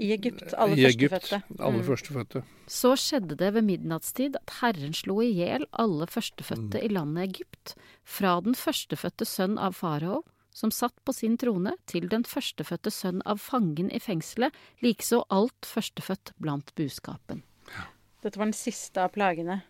[0.00, 1.42] I Egypt, alle i førstefødte.
[1.58, 1.86] alle mm.
[1.86, 2.42] førstefødte.
[2.70, 6.84] Så skjedde det ved midnattstid at Herren slo i hjel alle førstefødte mm.
[6.86, 10.22] i landet Egypt, fra den førstefødte sønn av farao,
[10.56, 15.68] som satt på sin trone, til den førstefødte sønn av fangen i fengselet, likeså alt
[15.68, 17.44] førstefødt blant buskapen.
[17.76, 17.86] Ja.
[18.24, 19.62] Dette var den siste av plagene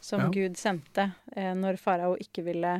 [0.00, 0.28] som ja.
[0.34, 2.76] Gud sendte eh, når farao ikke ville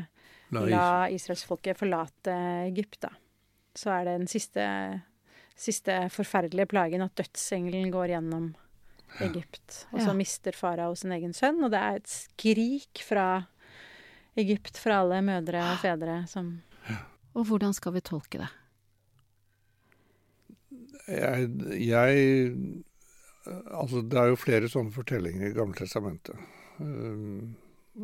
[0.48, 2.32] La, la israelsfolket forlate
[2.70, 3.10] Egypt, da.
[3.76, 4.64] Så er det den siste,
[5.58, 8.52] siste forferdelige plagen at dødsengelen går gjennom
[9.24, 9.86] Egypt.
[9.92, 10.16] Og så ja.
[10.16, 13.28] mister farao sin egen sønn, og det er et skrik fra
[14.38, 16.58] Egypt fra alle mødre og fedre som
[17.34, 18.48] Og hvordan skal vi tolke det?
[21.08, 21.48] Jeg,
[21.80, 22.84] jeg
[23.48, 26.36] Altså, det er jo flere sånne fortellinger i Gamle testamentet.
[26.78, 27.54] Um,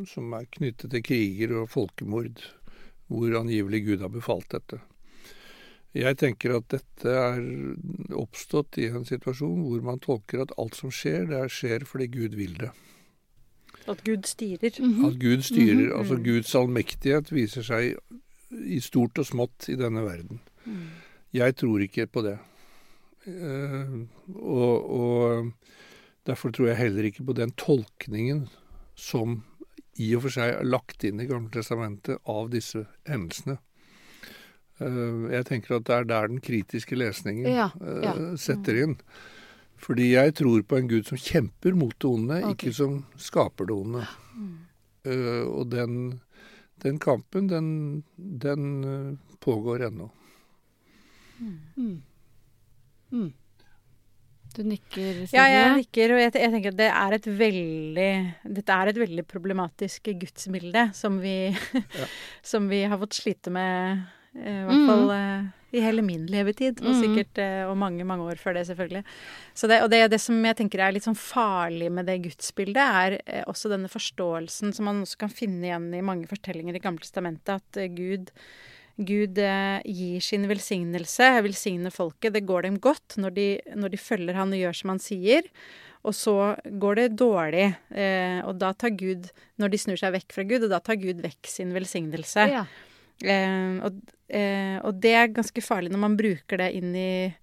[0.09, 2.41] som er knyttet til kriger og folkemord,
[3.13, 4.81] hvor angivelig Gud har befalt dette.
[5.95, 7.37] Jeg tenker at dette er
[8.19, 12.35] oppstått i en situasjon hvor man tolker at alt som skjer, det skjer fordi Gud
[12.39, 12.73] vil det.
[13.87, 14.75] At Gud styrer.
[14.81, 15.07] Mm -hmm.
[15.07, 15.75] At Gud styrer.
[15.75, 15.99] Mm -hmm.
[15.99, 17.97] Altså Guds allmektighet viser seg
[18.51, 20.41] i stort og smått i denne verden.
[20.65, 20.87] Mm.
[21.33, 22.39] Jeg tror ikke på det.
[23.27, 25.53] Uh, og, og
[26.27, 28.49] derfor tror jeg heller ikke på den tolkningen
[28.95, 29.45] som
[29.97, 33.59] i og for seg er lagt inn i Gamletestamentet av disse hendelsene.
[34.83, 38.15] Eh, jeg tenker at det er der den kritiske lesningen ja, ja.
[38.15, 38.97] Eh, setter inn.
[39.85, 42.57] Fordi jeg tror på en Gud som kjemper mot det onde, okay.
[42.57, 44.05] ikke som skaper det onde.
[45.05, 46.21] Eh, og den,
[46.83, 47.69] den kampen, den,
[48.17, 50.09] den pågår ennå.
[51.39, 52.03] Mm.
[53.13, 53.33] Mm.
[54.55, 55.35] Du nikker, Silje.
[55.35, 58.11] Ja, jeg nikker, og jeg, jeg tenker at det er et veldig
[58.55, 61.51] Dette er et veldig problematisk gudsbilde som vi,
[62.53, 64.87] som vi har fått slite med, i hvert Mm.
[64.89, 65.45] fall eh,
[65.75, 67.01] i hele min levetid, og Mm.
[67.03, 69.05] sikkert eh, og mange, mange år før det, selvfølgelig.
[69.55, 72.77] Så det, og det, det som jeg tenker er litt sånn farlig med det gudsbildet,
[72.77, 76.79] er eh, også denne forståelsen som man også kan finne igjen i mange fortellinger i
[76.83, 78.31] Gamle testamentet, at eh, Gud
[78.97, 82.33] Gud eh, gir sin velsignelse, velsigner folket.
[82.33, 85.43] Det går dem godt når de, når de følger han og gjør som han sier.
[86.05, 86.35] Og så
[86.79, 90.63] går det dårlig, eh, og da tar Gud Når de snur seg vekk fra Gud,
[90.63, 92.47] og da tar Gud vekk sin velsignelse.
[92.53, 92.65] Ja.
[93.25, 97.35] Eh, og, eh, og det er ganske farlig når man bruker det inn i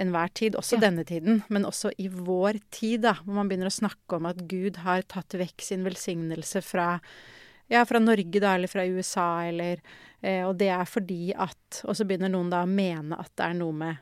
[0.00, 0.84] enhver tid, også Ja.
[0.86, 4.46] denne tiden, men også i vår tid, da, hvor man begynner å snakke om at
[4.46, 7.00] Gud har tatt vekk sin velsignelse fra
[7.70, 9.78] ja, fra Norge da, eller fra USA, eller
[10.22, 13.44] eh, Og det er fordi at Og så begynner noen da å mene at det
[13.46, 13.96] er noe med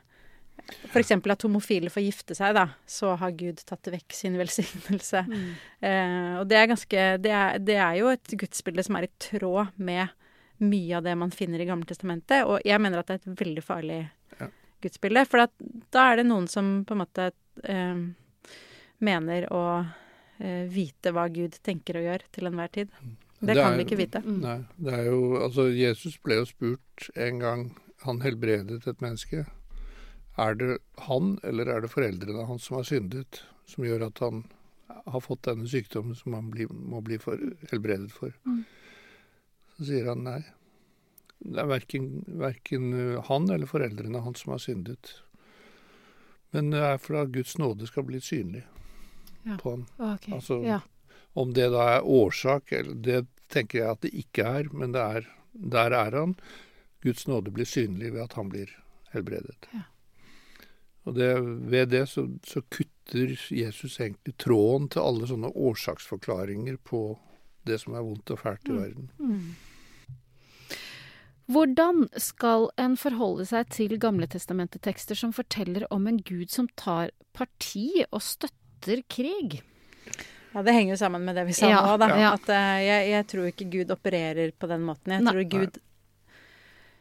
[0.89, 1.11] F.eks.
[1.11, 2.67] at homofile får gifte seg, da.
[2.85, 5.23] Så har Gud tatt vekk sin velsignelse.
[5.25, 5.53] Mm.
[5.81, 9.11] Eh, og det er ganske det er, det er jo et gudsbilde som er i
[9.17, 10.09] tråd med
[10.59, 12.45] mye av det man finner i Gamle testamentet.
[12.45, 13.99] Og jeg mener at det er et veldig farlig
[14.39, 14.47] Ja.
[14.81, 15.25] gudsbilde.
[15.27, 15.51] For at,
[15.91, 17.31] da er det noen som på en måte
[17.63, 18.03] eh,
[18.99, 19.63] mener å
[20.39, 22.89] eh, vite hva Gud tenker å gjøre til enhver tid.
[23.39, 24.21] Det, Det kan er- vi ikke vite.
[24.25, 24.39] Mm.
[24.43, 29.45] Nei, det er jo Altså, Jesus ble jo spurt en gang han helbredet et menneske.
[30.37, 34.43] Er det han, eller er det foreldrene hans som har syndet, som gjør at han
[35.07, 37.35] har fått denne sykdommen som han blir, må bli for,
[37.71, 38.31] helbredet for?
[38.45, 38.65] Mm.
[39.79, 40.41] Så sier han nei.
[41.39, 42.07] Det er verken,
[42.41, 45.13] verken uh, han eller foreldrene hans som har syndet.
[46.51, 48.65] Men det er for at Guds nåde skal bli synlig
[49.45, 49.55] Ja.
[49.61, 49.85] på ham.
[49.97, 50.33] Okay.
[50.35, 50.81] Altså, ja.
[51.39, 54.99] Om det da er årsak, eller det tenker jeg at det ikke er, men det
[55.01, 56.35] er, der er han.
[57.05, 58.73] Guds nåde blir synlig ved at han blir
[59.13, 59.69] helbredet.
[59.71, 59.85] Ja.
[61.07, 61.29] Og det,
[61.71, 67.17] ved det så, så kutter Jesus egentlig tråden til alle sånne årsaksforklaringer på
[67.65, 68.81] det som er vondt og fælt i Mm.
[68.81, 69.09] verden.
[69.19, 69.55] Mm.
[71.49, 78.03] Hvordan skal en forholde seg til gamletestamentetekster som forteller om en gud som tar parti
[78.11, 79.61] og støtter krig?
[80.53, 81.97] Ja, Det henger jo sammen med det vi sa Ja, nå.
[82.01, 82.09] da.
[82.17, 82.33] ja.
[82.37, 85.13] At uh, jeg, jeg tror ikke Gud opererer på den måten.
[85.13, 85.33] Jeg Nei.
[85.33, 85.81] tror Gud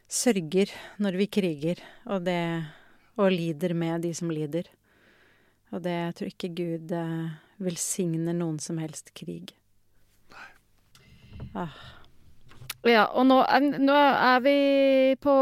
[0.08, 0.72] sørger
[1.04, 2.40] når vi kriger, og, det,
[3.20, 4.68] og lider med de som lider.
[5.72, 7.28] Og det jeg tror ikke Gud uh,
[7.60, 9.52] velsigner noen som helst krig.
[10.32, 10.48] Nei.
[11.52, 11.76] Ah,
[12.86, 14.58] Ja, og nå er, nå er vi
[15.18, 15.34] på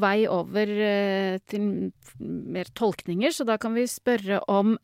[0.00, 1.90] vei over eh, til
[2.20, 4.78] mer tolkninger, så da kan vi spørre om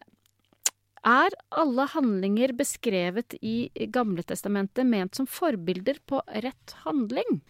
[1.07, 7.41] Er alle handlinger beskrevet i Gamletestamentet ment som forbilder på rett handling?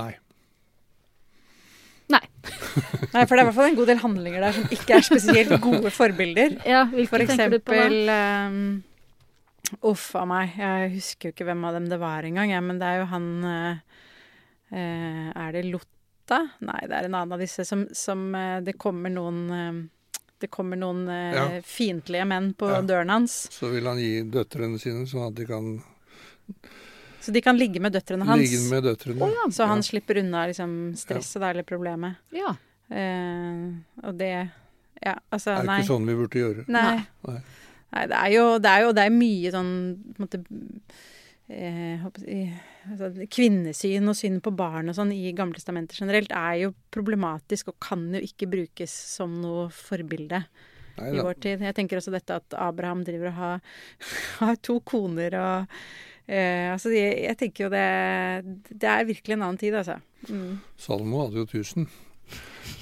[0.00, 0.12] Nei.
[2.12, 2.22] Nei,
[3.14, 5.04] Nei, for det er i hvert fall en god del handlinger der som ikke er
[5.06, 6.58] spesielt gode forbilder.
[6.68, 8.18] Ja, hvilke For tenker du på da?
[9.82, 12.78] Uff a meg, jeg husker jo ikke hvem av dem det var engang, jeg, men
[12.82, 13.76] det er jo han eh,
[14.74, 16.40] eh, Er det Lotta?
[16.60, 19.78] Nei, det er en annen av disse som, som eh, Det kommer noen eh,
[20.42, 21.46] Det kommer noen eh, Ja.
[21.64, 22.82] fiendtlige menn på Ja.
[22.82, 23.38] døren hans.
[23.54, 25.70] Så vil han gi døtrene sine, sånn at de kan
[27.22, 28.42] Så de kan ligge med døtrene hans.
[28.42, 29.22] ligge med døtrene.
[29.22, 29.46] Oh, ja.
[29.54, 29.82] Så han Ja.
[29.88, 32.16] slipper unna liksom, stresset eller problemet.
[32.34, 32.56] Ja.
[32.90, 33.70] Eh,
[34.04, 34.50] og det
[35.02, 35.80] Ja, altså, Det er nei.
[35.80, 36.64] ikke sånn vi burde gjøre.
[36.68, 37.06] Nei.
[37.26, 37.40] Nei.
[37.92, 39.72] Nei, det er jo, det er jo det er mye sånn
[40.14, 40.40] på en måte
[41.52, 47.72] eh, altså, Kvinnesyn og syn på barn og sånn i Gamletestamentet generelt er jo problematisk
[47.72, 50.44] og kan jo ikke brukes som noe forbilde
[50.98, 51.62] Nei i vår tid.
[51.64, 53.60] Jeg tenker også dette at Abraham driver og har,
[54.42, 55.76] har to koner og
[56.26, 57.86] eh, Altså, jeg, jeg tenker jo det
[58.68, 59.98] Det er virkelig en annen tid, altså.
[60.28, 60.60] Mm.
[60.80, 61.88] Salomo hadde jo 1000.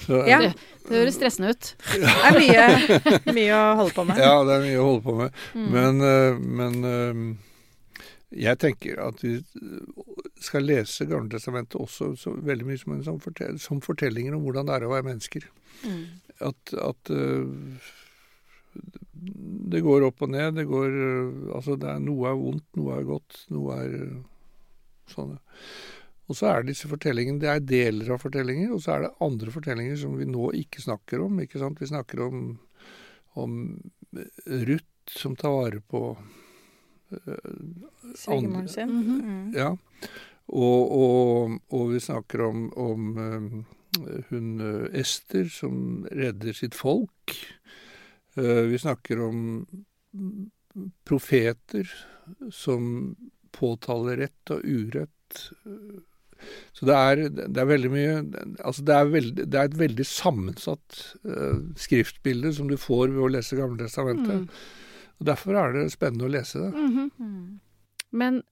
[0.05, 0.41] Så, Ja.
[0.87, 1.71] Det, høres stressende ut.
[1.93, 2.65] Det er mye,
[3.39, 4.21] mye å holde på med.
[4.23, 5.39] Ja, det er mye å holde på med.
[5.55, 5.69] Mm.
[5.75, 7.23] Men, øh, men øh,
[8.47, 9.37] jeg tenker at vi
[10.41, 14.71] skal lese Gamletestamentet også så veldig mye som, en, som, fortell, som fortellinger om hvordan
[14.71, 15.47] det er å være mennesker.
[15.85, 16.03] Mm.
[16.51, 17.47] At, at øh,
[19.71, 20.57] det går opp og ned.
[20.57, 20.99] Det går
[21.55, 23.97] Altså, det er, noe er vondt, noe er godt, noe er
[25.11, 25.37] sånn.
[26.31, 29.55] Og så er disse fortellingene, det er deler av fortellinger, og så er det andre
[29.55, 31.41] fortellinger som vi nå ikke snakker om.
[31.43, 31.83] ikke sant?
[31.83, 32.45] Vi snakker om,
[33.43, 33.57] om
[34.47, 37.51] Ruth som tar vare på uh,
[38.15, 38.89] Svigermoren sin.
[38.89, 39.59] Mm -hmm.
[39.59, 39.77] Ja.
[40.47, 43.65] Og, og, og vi snakker om, om uh,
[44.29, 47.35] hun uh, Ester som redder sitt folk.
[48.37, 49.67] Eh, vi snakker om
[51.05, 51.91] profeter
[52.51, 53.17] som
[53.51, 55.51] påtaler rett og urett.
[56.77, 58.13] Så det er, det er veldig mye
[58.65, 63.25] Altså det er, veldig, det er et veldig sammensatt uh, skriftbilde som du får ved
[63.27, 64.47] å lese Gamle testamentet.
[64.47, 65.11] Mm.
[65.21, 66.71] Og Derfor er det spennende å lese det.
[66.73, 67.59] Mm -hmm.
[68.11, 68.43] Men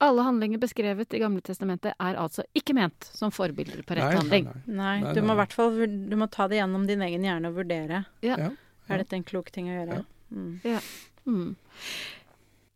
[0.00, 4.16] alle handlinger beskrevet i Gamle testamentet er altså ikke ment som forbilder på rett nei,
[4.16, 4.48] handling.
[4.66, 5.12] Nei, nei.
[5.14, 8.04] du må i hvert fall du må ta det gjennom din egen hjerne og vurdere.
[8.24, 8.38] Ja.
[8.38, 8.50] Ja,
[8.88, 10.04] er dette en klok ting å gjøre?
[10.30, 10.60] Mm.
[10.64, 10.80] Ja.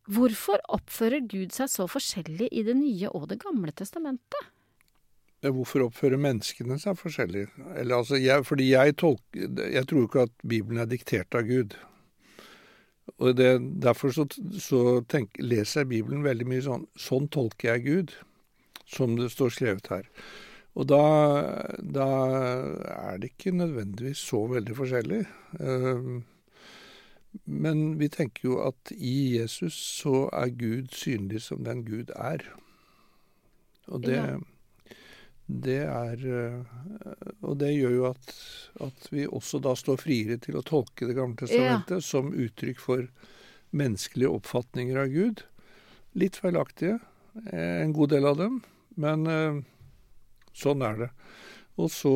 [0.04, 4.50] Hvorfor oppfører Gud seg så forskjellig i Det nye og Det gamle testamentet?
[5.44, 7.46] Hvorfor oppfører menneskene seg forskjellig?
[7.76, 11.76] Eller, altså, jeg, fordi jeg, tolker, jeg tror ikke at Bibelen er diktert av Gud.
[13.20, 13.50] Og det,
[13.84, 14.24] Derfor så,
[14.60, 18.14] så tenk, leser jeg Bibelen veldig mye sånn Sånn tolker jeg Gud,
[18.88, 20.08] som det står skrevet her.
[20.74, 21.02] Og da,
[21.78, 22.08] da
[22.94, 25.20] er det ikke nødvendigvis så veldig forskjellig.
[25.60, 26.24] Uh,
[27.44, 32.44] men vi tenker jo at i Jesus så er Gud synlig som den Gud er.
[33.92, 34.36] Og det, ja.
[35.46, 36.76] det er eh,
[37.44, 38.30] Og det gjør jo at,
[38.86, 42.06] at, vi også da står friere til å tolke Det gamle testamentet ja.
[42.06, 43.04] som uttrykk for
[43.74, 45.42] menneskelige oppfatninger av Gud.
[46.14, 47.00] Litt feilaktige,
[47.50, 48.60] eh, en god del av dem,
[48.94, 49.60] men eh,
[50.54, 51.10] sånn er det.
[51.74, 52.14] Og så,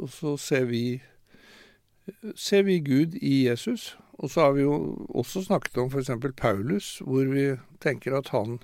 [0.00, 1.02] og så ser, vi,
[2.32, 3.90] ser vi Gud i Jesus.
[4.18, 4.74] Og så har vi jo
[5.14, 6.10] også snakket om f.eks.
[6.36, 7.52] Paulus, hvor vi
[7.82, 8.58] tenker at han,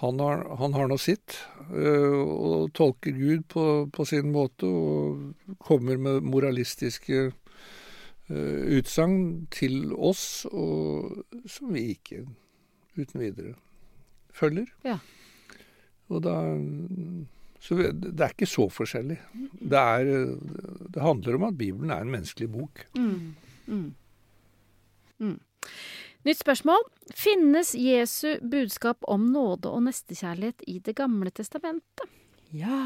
[0.00, 1.36] han har, han har noe sitt,
[1.68, 9.92] øh, og tolker Gud på, på, sin måte og kommer med moralistiske øh, utsagn til
[9.92, 12.24] oss, og, som vi ikke
[12.96, 13.58] uten videre
[14.32, 14.72] følger.
[14.88, 14.98] Ja.
[16.08, 16.40] Og da
[17.60, 19.18] Så det er ikke så forskjellig.
[19.60, 20.36] Det, er,
[20.94, 22.86] det handler om at Bibelen er en menneskelig bok.
[22.96, 23.34] Mm.
[23.66, 23.88] Mm.
[25.22, 25.38] Mm.
[26.26, 26.82] Nytt spørsmål.
[27.16, 32.10] Finnes Jesu budskap om nåde og nestekjærlighet i Det gamle testamentet?
[32.52, 32.82] Ja,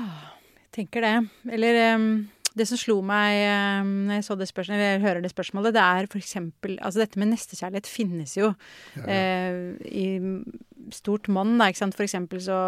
[0.59, 1.17] jeg tenker det.
[1.51, 3.41] Eller um, det som slo meg
[3.83, 6.37] um, når jeg så det spørsmålet, eller jeg hører det spørsmålet, det er f.eks.
[6.79, 8.53] Altså dette med nestekjærlighet finnes jo
[8.97, 9.19] ja, ja.
[9.51, 11.97] Uh, i stort monn, da, ikke sant.
[11.97, 12.59] For eksempel så,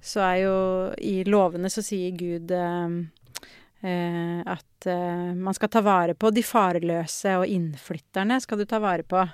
[0.00, 0.58] så er jo
[1.02, 3.00] i lovene så sier Gud uh,
[3.40, 8.80] Eh, at eh, man skal ta vare på de farløse og innflytterne skal du ta
[8.82, 9.24] vare på.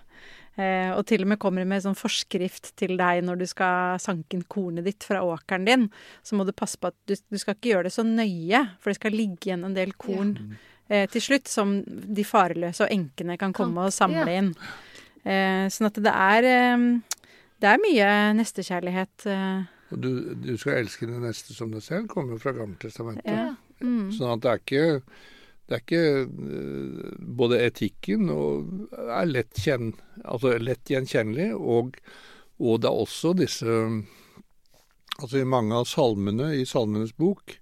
[0.56, 4.00] Eh, og til og med kommer det med sånn forskrift til deg når du skal
[4.00, 5.84] sanke inn kornet ditt fra åkeren din.
[6.24, 8.90] Så må du passe på at du, du skal ikke gjøre det så nøye, for
[8.92, 10.62] det skal ligge igjen en del korn ja.
[10.88, 14.40] eh, til slutt som de farløse og enkene kan komme kan, og samle ja.
[14.40, 14.50] inn.
[15.26, 16.88] Eh, sånn at det er eh,
[17.56, 19.28] Det er mye nestekjærlighet.
[19.92, 23.28] Og du, du, skal elske den neste som deg selv, kommer fra Gammeltestamentet.
[23.32, 23.52] Ja.
[23.82, 24.12] Mm.
[24.14, 24.86] Sånn at det er ikke
[25.66, 29.92] det er ikke eh, Både etikken og er lett, kjen,
[30.24, 31.98] altså lett gjenkjennelig, og,
[32.62, 33.78] og, det er også disse
[35.16, 37.58] Altså i mange av salmene i Salmenes bok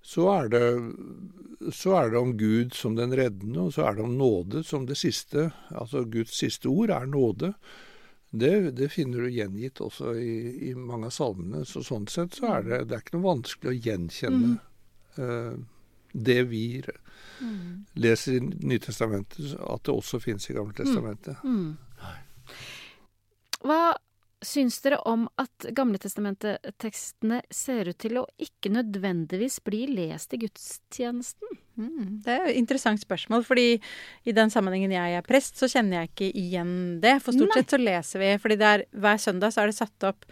[0.00, 4.04] så er, det, så er det om Gud som den reddende, og så er det
[4.06, 5.50] om nåde som det siste.
[5.76, 7.52] Altså Guds siste ord er nåde.
[8.30, 11.66] Det, det finner du gjengitt også i, i, mange av salmene.
[11.68, 14.58] Så sånn sett så er det, det er ikke noe vanskelig å gjenkjenne mm.
[15.18, 15.54] Eh,
[16.12, 16.82] det vi
[17.40, 17.86] mm.
[18.02, 21.42] leser i Nytestamentet, at det også finnes i Gamletestamentet.
[21.44, 21.76] Mm.
[21.76, 22.54] Mm.
[23.60, 23.82] Hva
[24.40, 31.58] syns dere om at Gamletestamentet-tekstene ser ut til å ikke nødvendigvis bli lest i gudstjenesten?
[31.80, 33.68] Mm, det er et interessant spørsmål, fordi
[34.24, 37.18] i den sammenhengen jeg er prest, så kjenner jeg ikke igjen det.
[37.24, 37.60] For stort Nei.
[37.60, 40.26] sett så leser vi, fordi er, hver søndag så er det satt opp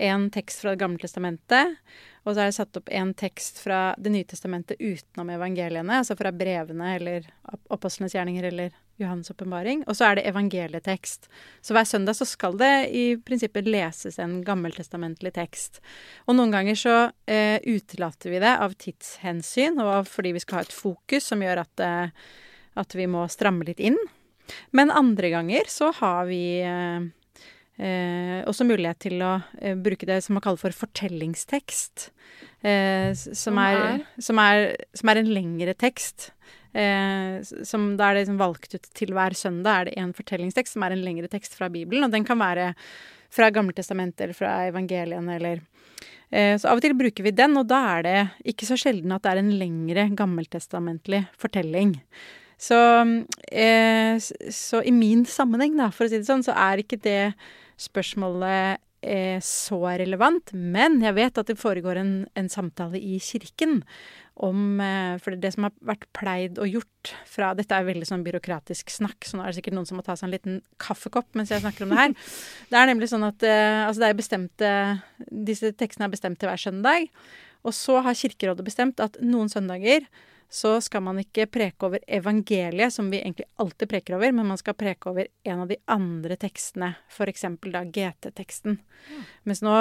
[0.00, 1.76] en tekst fra Det gamle testamentet,
[2.24, 6.16] og så er det satt opp en tekst fra Det nye testamentet utenom evangeliene, altså
[6.18, 7.28] fra brevene eller
[7.72, 9.82] apostlenes gjerninger eller Johannes' åpenbaring.
[9.88, 11.28] Og så er det evangelietekst.
[11.64, 15.80] Så hver søndag så skal det i prinsippet leses en gammeltestamentlig tekst.
[16.28, 20.68] Og noen ganger så eh, utelater vi det av tidshensyn, og fordi vi skal ha
[20.68, 22.32] et fokus som gjør at, eh,
[22.80, 23.98] at vi må stramme litt inn.
[24.76, 27.08] Men andre ganger så har vi eh,
[27.80, 32.10] Eh, også mulighet til å eh, bruke det som man kaller for fortellingstekst.
[32.60, 36.30] Eh, som, er, som, er, som, er, en lengre tekst.
[36.76, 40.76] Eh, som Da er det liksom valgt ut til hver søndag er det en fortellingstekst
[40.76, 42.04] som er en lengre tekst fra Bibelen.
[42.04, 42.74] Og den kan være
[43.32, 45.62] fra Gammeltestamentet eller fra evangeliene eller
[46.28, 48.18] eh, Så av og til bruker vi den, og da er det
[48.52, 51.96] ikke så sjelden at det er en lengre gammeltestamentlig fortelling.
[52.60, 52.76] Så,
[53.48, 57.32] eh, så i min sammenheng, da, for å si det sånn, så er ikke det
[57.80, 60.52] spørsmålet er så relevant.
[60.52, 63.80] Men jeg vet at det foregår en, en samtale i kirken
[64.40, 68.24] om eh, For det som har vært pleid og gjort fra Dette er veldig sånn
[68.24, 71.36] byråkratisk snakk, så nå er det sikkert noen som må ta seg en liten kaffekopp
[71.36, 72.16] mens jeg snakker om det her.
[72.70, 74.72] Det er nemlig sånn at eh, altså det er bestemte
[75.50, 77.08] Disse tekstene er bestemt til hver søndag.
[77.66, 80.06] Og så har Kirkerådet bestemt at noen søndager
[80.50, 84.58] så skal man ikke preke over evangeliet, som vi egentlig alltid preker over, men man
[84.58, 87.44] skal preke over en av de andre tekstene, f.eks.
[87.70, 88.78] da GT-teksten.
[89.14, 89.20] Ja.
[89.46, 89.74] Mens nå,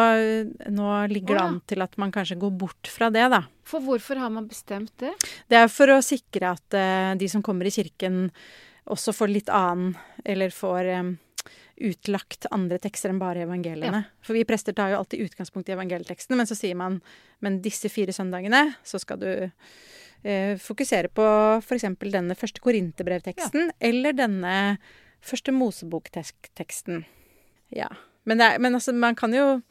[0.69, 3.41] nå ligger det an til at man kanskje går bort fra det, da.
[3.65, 5.15] For hvorfor har man bestemt det?
[5.49, 8.27] Det er for å sikre at uh, de som kommer i kirken,
[8.89, 9.91] også får litt annen
[10.25, 11.12] Eller får um,
[11.86, 14.03] utlagt andre tekster enn bare evangeliene.
[14.25, 16.99] For vi prester tar jo alltid utgangspunkt i evangelieteksten, men så sier man
[17.43, 19.32] men disse fire søndagene så skal du
[20.60, 21.25] fokusere på
[21.62, 21.86] f.eks.
[22.03, 24.53] denne første korinterbrevteksten eller denne
[25.23, 27.03] første Mosebok-teksten.
[27.75, 27.89] Ja.
[28.27, 29.62] Men, er, men altså, man kan jo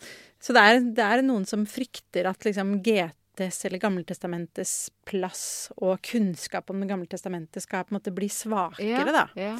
[0.41, 5.45] Så det er, det er noen som frykter at liksom GTs eller Gammeltestamentets plass
[5.77, 9.27] og kunnskap om Det gamle testamentet skal på en måte bli svakere, da.
[9.39, 9.55] Ja.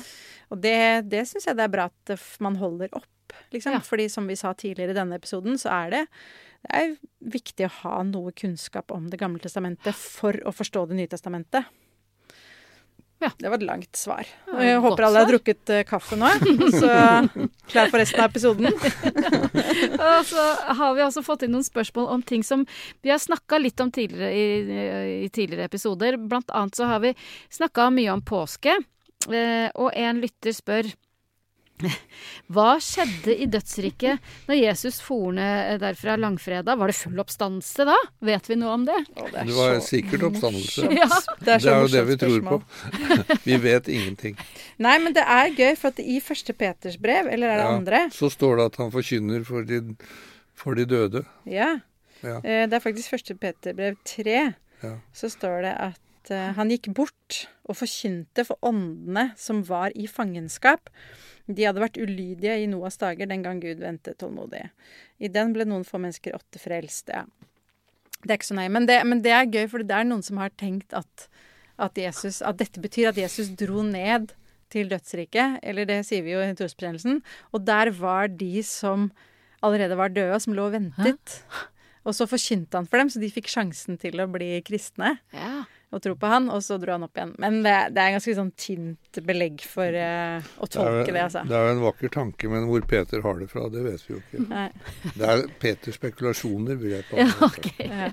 [0.53, 3.11] Og det, det syns jeg det er bra at eh, man holder opp,
[3.55, 3.77] liksom.
[3.77, 3.83] Ja.
[3.85, 6.05] Fordi som vi sa tidligere i denne episoden, så er det,
[6.63, 6.97] det er
[7.39, 11.69] viktig å ha noe kunnskap om Det gamle testamentet for å forstå Det nye testamentet.
[13.19, 13.31] Ja.
[13.39, 14.29] Det var et langt svar.
[14.53, 16.29] Og jeg håper alle har drukket eh, kaffe nå,
[16.71, 16.91] så
[17.73, 18.69] klar for resten av episoden.
[20.09, 20.45] Og så
[20.79, 22.63] har vi også fått inn noen spørsmål om ting som
[23.03, 24.85] vi har snakka litt om tidligere i,
[25.27, 26.21] i tidligere episoder.
[26.31, 27.15] Blant annet så har vi
[27.59, 28.77] snakka mye om påske,
[29.27, 30.93] eh, og en lytter spør
[32.53, 36.79] hva skjedde i dødsriket når Jesus for ned derfra langfredag?
[36.81, 37.97] Var det full oppstandelse da?
[38.25, 38.97] Vet vi noe om det?
[39.17, 40.89] Å, Det var sikkert oppstandelse.
[40.99, 41.09] Ja.
[41.43, 42.61] Det er, Det er jo det vi vi tror på.
[43.49, 44.37] Vi vet ingenting.
[44.83, 47.77] Nei, men det er gøy, for at i første Peters brev, eller er det Ja.
[47.77, 48.01] andre?
[48.15, 49.81] Så står det at han forkynner for de,
[50.59, 51.25] for de døde.
[51.49, 51.77] Ja.
[52.23, 52.41] Ja.
[52.43, 54.55] Eh, Det er faktisk første Peterbrev 3.
[54.83, 54.95] Ja.
[55.15, 56.01] Så står det at
[56.35, 60.91] eh, han gikk bort og forkynte for åndene som var i fangenskap.
[61.49, 64.67] De hadde vært ulydige i Noas dager den gang Gud ventet tålmodig.
[65.19, 67.13] I den ble noen få mennesker åtte frelst.
[67.13, 67.25] Ja.
[68.25, 68.73] Det er ikke så nøye.
[68.75, 71.29] Men det, men det er gøy, for det er noen som har tenkt at,
[71.79, 74.35] at, Jesus, at dette betyr at Jesus dro ned
[74.73, 75.63] til dødsriket.
[75.63, 77.23] Eller det sier vi jo i trosbekjennelsen.
[77.55, 79.09] Og der var de som
[79.65, 81.41] allerede var døde, og som lå og ventet.
[82.09, 85.67] Og så forkynte han for dem, så de fikk sjansen til å bli kristne Ja.
[85.91, 87.31] Og tro på han, og så dro han opp igjen.
[87.41, 91.15] Men det, det er ganske sånn tynt belegg for uh, å Det er, tolke jo-
[91.17, 91.45] det, altså.
[91.49, 94.15] det er jo en vakker tanke, men hvor Peter har det fra, det vet vi
[94.15, 94.43] jo ikke.
[94.51, 94.67] Nei.
[95.17, 97.89] Det er Peters spekulasjoner, vil jeg ja, okay.
[97.89, 98.11] Ja.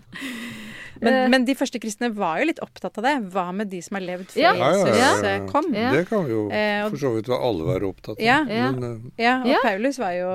[1.04, 3.14] Men, men de første kristne var jo litt opptatt av det.
[3.34, 4.54] Hva med de som har levd før Ja.
[4.56, 5.48] Ja, ja, Jesus ja, eh, ja.
[5.52, 5.66] kom?
[5.76, 5.90] Ja.
[5.92, 8.24] Det kan jo Eh, for så vidt alle være opptatt av.
[8.24, 8.38] Ja.
[8.48, 8.70] Ja.
[8.72, 9.60] Men uh, Ja, og Ja.
[9.66, 10.30] Paulus var jo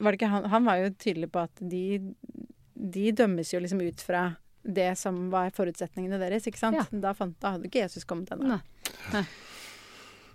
[0.00, 1.82] var det ikke han, han var jo tydelig på at de,
[2.94, 4.22] de dømmes jo liksom ut fra
[4.74, 6.80] det som var forutsetningene deres, ikke sant?
[6.80, 6.86] Ja.
[7.04, 8.60] Da, fant, da hadde ikke Jesus kommet ennå.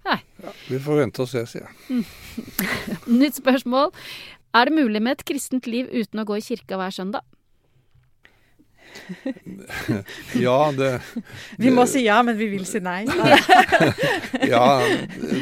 [0.06, 0.20] Nei.
[0.70, 2.04] vi får vente og se, sier jeg.
[3.22, 3.94] Nytt spørsmål.
[4.56, 7.26] Er det mulig med et kristent liv uten å gå i kirka hver søndag?
[10.46, 11.02] Ja, det
[11.58, 13.04] Vi må si ja, men vi vil si nei.
[14.54, 14.80] Ja,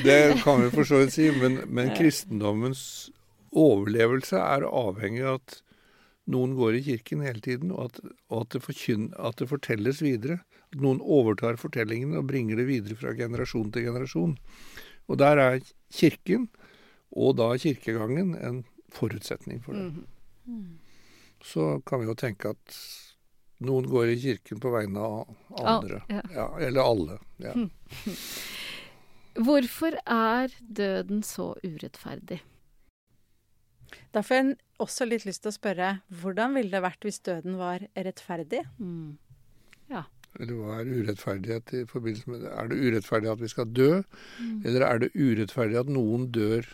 [0.03, 1.29] det kan vi for så vidt si.
[1.37, 3.11] Men, men kristendommens
[3.53, 5.59] overlevelse er avhengig av at
[6.31, 7.99] noen går i kirken hele tiden, og at,
[8.31, 10.39] og at, det, forkyn, at det fortelles videre.
[10.71, 14.37] At noen overtar fortellingen og bringer det videre fra generasjon til generasjon.
[15.11, 15.59] Og der er
[15.93, 16.47] kirken,
[17.11, 19.91] og da kirkegangen, en forutsetning for det.
[20.45, 20.79] Mhm.
[21.43, 22.75] Så kan vi jo tenke at
[23.63, 26.01] noen går i kirken på vegne av andre.
[26.07, 26.21] ja.
[26.31, 27.19] Ja, eller alle.
[27.43, 27.53] Ja.
[29.43, 32.39] Hvorfor er døden så urettferdig?
[34.13, 35.89] Det er for jeg også litt lyst til å spørre
[36.21, 38.63] hvordan ville det vært hvis døden var rettferdig?
[38.79, 39.17] Mm.
[40.41, 42.53] Eller hva er urettferdighet i forbindelse med det?
[42.57, 43.91] Er det urettferdig at vi skal dø,
[44.39, 44.65] Mm.
[44.65, 46.65] eller er det urettferdig at noen dør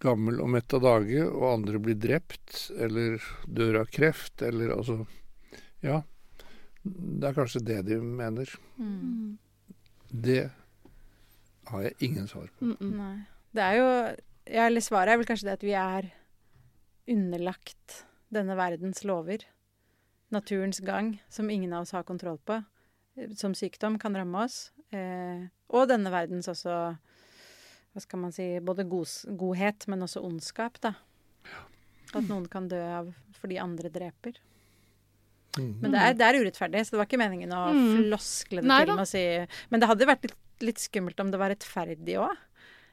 [0.00, 5.06] gammel og mett av dage, og andre blir drept, eller dør av kreft, eller altså
[5.82, 6.02] Ja.
[6.84, 8.46] Det er kanskje det de mener.
[8.78, 9.38] Mm.
[10.10, 10.50] Det
[11.66, 12.64] har jeg ingen svar på.
[12.64, 12.92] Mm -mm.
[12.96, 13.26] Nei.
[13.54, 16.12] Det er jo ja, Eller svaret er vel kanskje det at vi er
[17.08, 19.44] underlagt denne verdens lover.
[20.34, 22.58] Naturens gang, som ingen av oss har kontroll på.
[23.38, 24.72] Som sykdom kan ramme oss.
[24.92, 26.74] Eh, og denne verdens også
[27.96, 30.92] Hva skal man si Både gos, godhet, men også ondskap, da.
[32.14, 33.08] At noen kan dø av
[33.40, 34.36] fordi andre dreper.
[35.58, 35.80] Mhm.
[35.80, 37.96] Men det er, det er urettferdig, så det var ikke meningen å Mm.
[38.10, 39.24] floskle det Nei til med å si
[39.70, 42.36] Men det hadde vært litt, litt skummelt om det var rettferdig òg.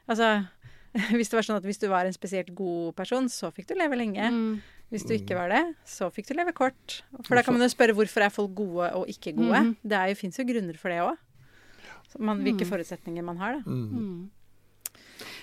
[0.08, 0.48] Altså,
[1.16, 3.74] hvis det var sånn at hvis du var en spesielt god person, så fikk du
[3.74, 4.28] leve lenge.
[4.30, 4.62] Mm.
[4.92, 7.00] Hvis du ikke var det, så fikk du leve kort.
[7.26, 9.58] For da kan man jo spørre hvorfor er folk gode og ikke gode.
[9.64, 9.76] Mm.
[9.82, 11.16] Det fins jo grunner for det òg.
[12.14, 12.70] Hvilke Mm.
[12.70, 13.62] forutsetninger man har, da.
[13.66, 13.90] Mm.
[13.90, 14.30] Mm.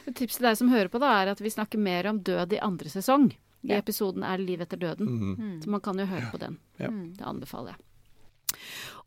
[0.07, 2.53] Et tips til deg som hører på, da, er at vi snakker mer om død
[2.55, 3.31] i andre sesong.
[3.61, 3.77] I Ja.
[3.83, 5.05] episoden er liv etter døden.
[5.37, 5.59] Mm.
[5.61, 6.57] Så man kan jo høre på den.
[6.79, 6.87] Ja.
[6.89, 8.57] Det anbefaler jeg.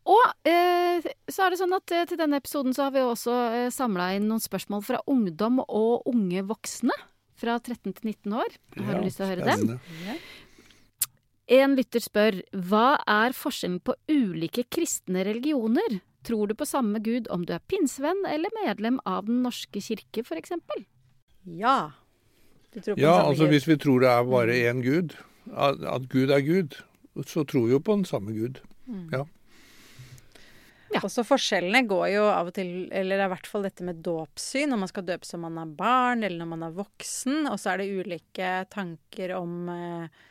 [0.05, 1.01] Og eh,
[1.33, 4.11] så er det sånn at eh, til denne episoden så har vi også eh, samla
[4.17, 6.93] inn noen spørsmål fra ungdom og unge voksne.
[7.35, 8.53] Fra 13 til 19 år.
[8.77, 9.63] Har Ja, du lyst til å høre dem?
[9.65, 9.79] spennende.
[10.05, 10.13] Ja.
[11.57, 12.37] En lytter spør
[12.69, 15.99] hva er forskjellen på ulike kristne religioner?
[16.25, 20.23] Tror du på samme Gud om du er pinsevenn eller medlem av Den norske kirke,
[20.25, 20.55] f.eks.?
[21.59, 21.91] ja.
[22.73, 23.51] Du tror på Ja, samme altså Gud.
[23.53, 25.13] hvis vi tror det er bare én Gud,
[25.53, 26.79] at, at Gud er Gud,
[27.25, 28.57] så tror vi jo på den samme Gud.
[29.13, 29.21] Ja.
[31.03, 33.87] Og så forskjellene går jo av og til Eller det er i hvert fall dette
[33.87, 34.71] med dåpssyn.
[34.71, 37.43] Når man skal døpes som man er barn, eller når man er voksen.
[37.51, 40.23] Og så er det ulike tanker om eh,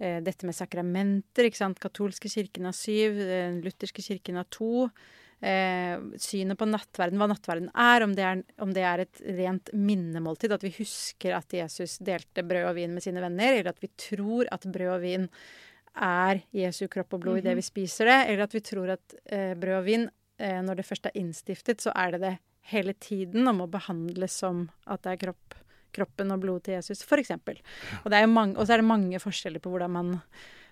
[0.00, 1.48] eh, dette med sakramenter.
[1.48, 1.80] ikke sant?
[1.82, 4.88] Katolske kirken har syv, den lutherske kirken har to.
[5.40, 10.52] Eh, synet på nattverden, hva nattverden er, om er, om det er et rent minnemåltid.
[10.52, 13.92] At vi husker at Jesus delte brød og vin med sine venner, eller at vi
[13.96, 15.28] tror at brød og vin
[15.96, 19.16] er Jesu kropp og blod i det vi spiser det, eller at vi tror at
[19.26, 20.06] eh, brød og vin,
[20.38, 22.36] eh, når det først er innstiftet, så er det det
[22.70, 25.58] hele tiden og må behandles som at det er kropp,
[25.96, 27.32] kroppen og blodet til Jesus, f.eks.
[28.04, 30.16] Og, mange- og så er det mange forskjeller på hvordan man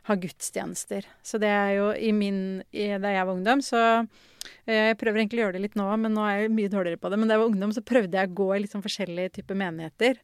[0.09, 1.05] har gudstjenester.
[1.27, 3.81] Så det er jo i min i, Da jeg var ungdom, så
[4.64, 7.01] eh, Jeg prøver egentlig å gjøre det litt nå, men nå er jeg mye dårligere
[7.03, 7.19] på det.
[7.19, 9.59] Men da jeg var ungdom, så prøvde jeg å gå i litt sånn forskjellige typer
[9.59, 10.23] menigheter.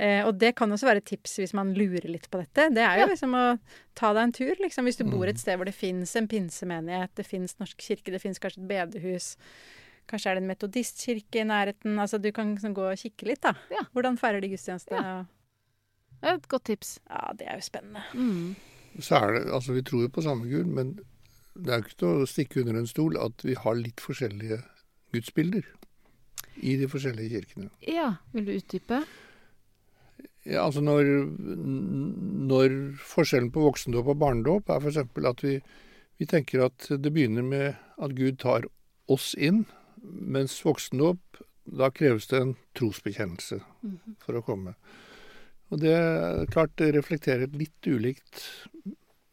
[0.00, 2.70] Eh, og det kan også være et tips hvis man lurer litt på dette.
[2.72, 3.10] Det er jo Ja.
[3.10, 3.58] liksom å
[3.94, 4.54] ta deg en tur.
[4.62, 8.10] Liksom, hvis du bor et sted hvor det fins en pinsemenighet, det fins Norsk kirke,
[8.14, 9.36] det fins kanskje et bedehus.
[10.08, 11.98] Kanskje er det en metodistkirke i nærheten.
[12.00, 13.52] Altså Du kan liksom gå og kikke litt, da.
[13.70, 13.84] Ja.
[13.94, 14.90] Hvordan feirer de gudstjeneste?
[14.96, 15.24] Ja.
[16.22, 16.98] Det er et godt tips.
[17.10, 18.02] ja, det er jo spennende.
[18.14, 18.56] Mm.
[19.00, 20.94] Så er det, altså Vi tror jo på samme Gud, men
[21.56, 24.62] det er jo ikke til å stikke under en stol at vi har litt forskjellige
[25.12, 25.62] gudsbilder
[26.62, 27.70] i de forskjellige kirkene.
[27.86, 29.04] Ja, vil du utdype?
[30.48, 31.04] Ja, altså når,
[32.50, 32.74] når
[33.04, 35.00] forskjellen på voksendåp og barnedåp er f.eks.
[35.28, 35.56] at vi,
[36.20, 38.64] vi tenker at det begynner med at Gud tar
[39.10, 39.66] oss inn,
[40.00, 44.16] mens voksendåp, da kreves det en trosbekjennelse Mhm.
[44.24, 44.74] for å komme.
[45.70, 48.40] Og det er klart det reflekterer et litt ulikt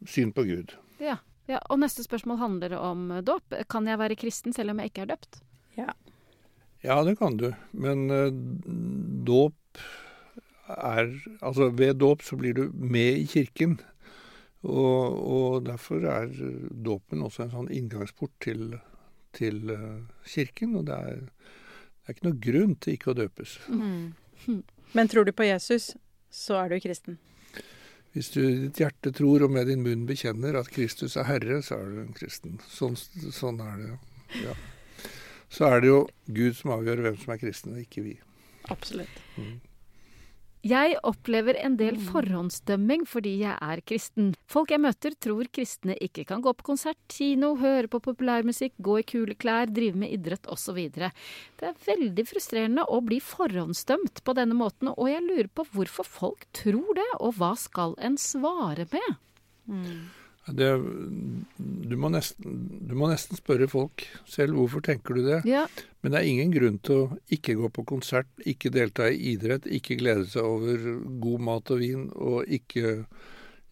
[0.05, 0.75] syn på Gud.
[1.01, 1.17] Ja.
[1.47, 1.59] ja.
[1.69, 3.55] Og neste spørsmål handler om dåp.
[3.71, 5.41] Kan jeg være kristen selv om jeg ikke er døpt?
[5.77, 5.93] Ja,
[6.83, 8.29] Ja, det kan du, men eh,
[9.25, 9.55] dåp
[10.67, 13.77] er Altså ved dåp så blir du med i kirken.
[14.67, 18.73] Og, og derfor er eh, dåpen også en sånn inngangsport til,
[19.37, 20.75] til eh, kirken.
[20.79, 23.59] Og det er, det er ikke noe grunn til ikke å døpes.
[23.69, 24.13] Mm.
[24.97, 25.93] Men tror du på Jesus,
[26.33, 27.19] så er du kristen.
[28.15, 31.59] Hvis du i ditt hjerte tror og med din munn bekjenner at Kristus er Herre,
[31.61, 32.57] så er du en kristen.
[32.65, 33.91] Sånn, sånn er det.
[34.41, 34.55] Ja.
[35.53, 38.15] Så er det jo Gud som avgjør hvem som er kristne, ikke vi.
[38.73, 39.21] Absolutt.
[40.67, 44.31] Jeg opplever en del forhåndsdømming fordi jeg er kristen.
[44.51, 48.97] Folk jeg møter tror kristne ikke kan gå på konsert, kino, høre på populærmusikk, gå
[48.99, 50.79] i kule klær, drive med idrett osv.
[50.97, 56.09] Det er veldig frustrerende å bli forhåndsdømt på denne måten, og jeg lurer på hvorfor
[56.09, 59.19] folk tror det, og hva skal en svare med?
[60.47, 60.67] Det,
[61.89, 65.41] du, må nesten, du må nesten spørre folk selv hvorfor tenker du det.
[65.49, 65.65] Ja,
[66.01, 69.65] Men det er ingen grunn til å ikke gå på konsert, ikke delta i idrett,
[69.67, 70.85] ikke glede seg over
[71.19, 73.01] god mat og vin, og ikke,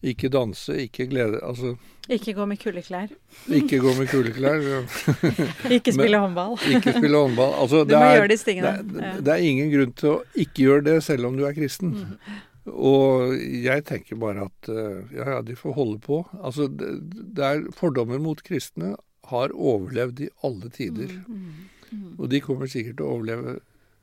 [0.04, 1.76] ikke danse, ikke glede Altså,
[2.12, 3.08] Ikke gå med kuldeklær.
[3.50, 4.60] ikke gå med kuldeklær.
[4.62, 4.82] Ja.
[5.78, 6.54] Ikke spille håndball.
[6.76, 7.54] ikke spille håndball.
[7.62, 8.74] Altså, Du det, må er, gjøre disse det, tingene.
[9.00, 9.14] er, Ja.
[9.26, 11.96] det er ingen grunn til å ikke gjøre det, selv om du er kristen.
[12.66, 16.20] Og jeg tenker bare at eh, ja, ja, de får holde på.
[16.40, 16.88] Altså, det,
[17.36, 18.94] det er Fordommer mot kristne
[19.30, 21.12] har overlevd i alle tider.
[21.26, 22.16] Mm.
[22.18, 23.56] Og de kommer sikkert til å overleve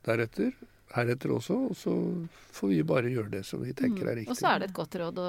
[0.04, 0.50] deretter,
[0.94, 1.56] heretter også.
[1.70, 1.94] Og så
[2.56, 4.18] får vi bare gjøre det som vi tenker er Mm.
[4.22, 4.30] riktig.
[4.32, 5.28] Og så er det et godt råd å,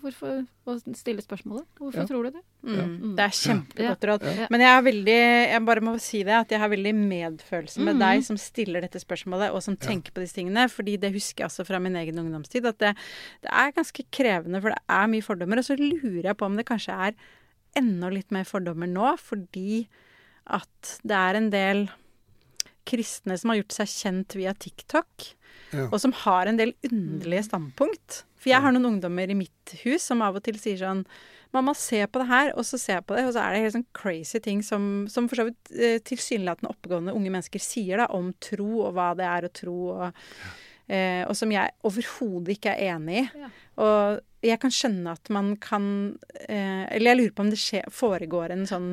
[0.00, 1.66] hvorfor, å stille spørsmålet.
[1.78, 2.06] Hvorfor Ja.
[2.06, 2.42] tror du det?
[2.64, 3.16] Mm.
[3.16, 4.22] Det er kjempegodt råd.
[4.24, 4.46] Ja.
[4.50, 5.18] Men jeg veldig,
[5.50, 8.00] jeg bare må si det, at jeg har veldig medfølelse med mm.
[8.00, 10.68] deg som stiller dette spørsmålet, og som tenker på disse tingene.
[10.68, 12.96] fordi det husker jeg også fra min egen ungdomstid, at det,
[13.42, 15.58] det er ganske krevende, for det er mye fordommer.
[15.58, 17.14] Og så lurer jeg på om det kanskje er
[17.76, 19.86] enda litt mer fordommer nå, fordi
[20.46, 21.90] at det er en del
[22.88, 25.34] kristne som har gjort seg kjent via TikTok,
[25.72, 25.86] Ja.
[25.92, 28.24] og som har en del underlige standpunkt.
[28.40, 31.04] For jeg har noen ungdommer i mitt hus som av og til sier sånn
[31.50, 33.62] Mamma, se på det her, og så ser jeg på det, og så er det
[33.64, 37.98] helt sånn crazy ting som, som for så vidt eh, tilsynelatende oppegående unge mennesker sier
[37.98, 40.04] da, om tro, og hva det er å tro, og
[40.86, 43.26] eh, og som jeg overhodet ikke er enig i.
[43.42, 43.50] Ja.
[43.82, 45.84] Og jeg kan skjønne at man kan
[46.46, 48.88] eh, Eller jeg lurer på om det skje, foregår en sånn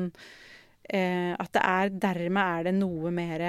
[0.84, 3.44] eh, At det er Dermed er det noe mer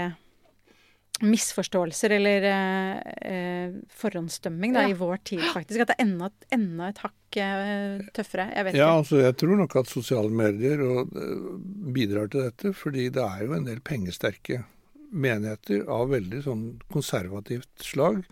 [1.22, 3.00] misforståelser eller eh,
[3.32, 4.90] eh, forhåndsdømming da, Ja.
[4.94, 5.82] i vår tid, faktisk.
[5.82, 8.50] At det er enda, enda et hakk eh, tøffere.
[8.56, 8.98] Jeg vet Ja, ikke.
[9.04, 13.46] altså jeg tror nok at sosiale medier og, eh, bidrar til dette, fordi det er
[13.46, 14.64] jo en del pengesterke
[15.12, 18.24] menigheter av veldig sånn konservativt slag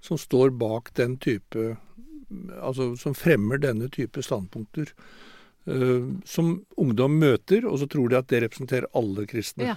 [0.00, 1.76] som står bak den type
[2.60, 4.90] Altså som fremmer denne type standpunkter.
[5.66, 9.64] Uh, som ungdom møter, og så tror de at det representerer alle kristne.
[9.64, 9.76] Ja,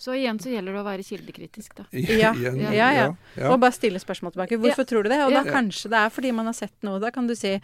[0.00, 1.84] Så igjen så gjelder det å være kildekritisk, da.
[1.92, 3.08] Ja, Igjen, ja, ja.
[3.36, 3.50] ja.
[3.52, 4.56] Og bare stille spørsmål tilbake.
[4.62, 5.18] Hvorfor tror du det?
[5.26, 5.52] Og da Ja.
[5.52, 6.98] kanskje det er fordi man har sett noe.
[7.02, 7.60] Da kan du si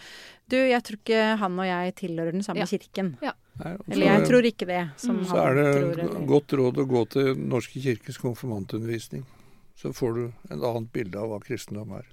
[0.53, 2.66] du, jeg tror ikke han og jeg tilhører den samme Ja.
[2.68, 3.16] kirken.
[3.22, 3.32] Nei,
[3.72, 5.24] så Eller er jeg tror ikke det, som Mm.
[5.24, 5.99] Så han er det tror.
[6.05, 6.26] Eller.
[6.26, 9.24] godt råd å gå til Norske kirkes konfirmantundervisning.
[9.76, 12.05] Så får du en annet bilde av hva kristendom er.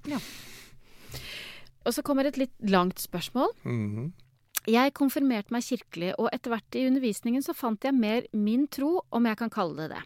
[1.84, 3.50] Og så kommer et litt langt spørsmål.
[3.64, 4.12] Mhm.
[4.70, 9.02] Jeg konfirmerte meg kirkelig, og etter hvert i undervisningen så fant jeg mer min tro,
[9.12, 10.02] om jeg kan kalle det det.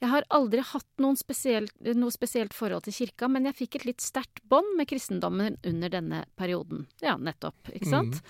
[0.00, 4.04] Jeg har aldri hatt spesielt, noe spesielt forhold til kirka, men jeg fikk et litt
[4.04, 6.86] sterkt bånd med kristendommen under denne perioden.
[7.04, 8.22] Ja, nettopp, ikke sant?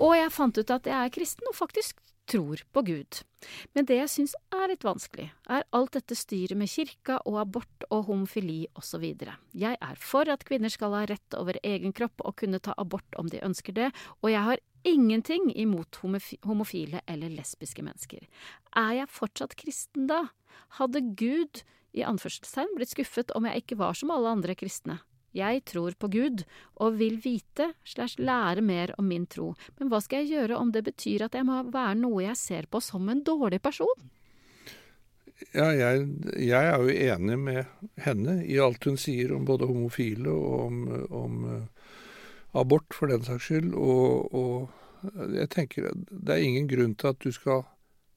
[0.00, 3.20] Og jeg fant ut at jeg er kristen og faktisk tror på Gud.
[3.72, 7.86] Men det jeg syns er litt vanskelig, er alt dette styret med kirka og abort
[7.88, 9.04] og homofili osv.
[9.56, 13.20] Jeg er for at kvinner skal ha rett over egen kropp og kunne ta abort
[13.20, 13.88] om de ønsker det,
[14.20, 16.00] og jeg har ingenting imot
[16.46, 18.24] homofile eller lesbiske mennesker.
[18.76, 20.26] Er jeg fortsatt kristen da?
[20.78, 21.62] Hadde Gud
[21.96, 25.00] i anførselstegn blitt skuffet om jeg ikke var som alle andre kristne?
[25.36, 26.44] Jeg tror på Gud,
[26.80, 30.72] og vil vite slash lære mer om min tro, men hva skal jeg gjøre om
[30.72, 34.08] det betyr at jeg må være noe jeg ser på som en dårlig person?
[35.54, 36.06] Ja, jeg,
[36.42, 40.80] jeg er jo enig med henne i alt hun sier om både homofile og om,
[41.14, 41.77] om eh,
[42.60, 43.72] abort, for den saks skyld.
[43.74, 47.64] Og, og jeg tenker det er ingen grunn til at du skal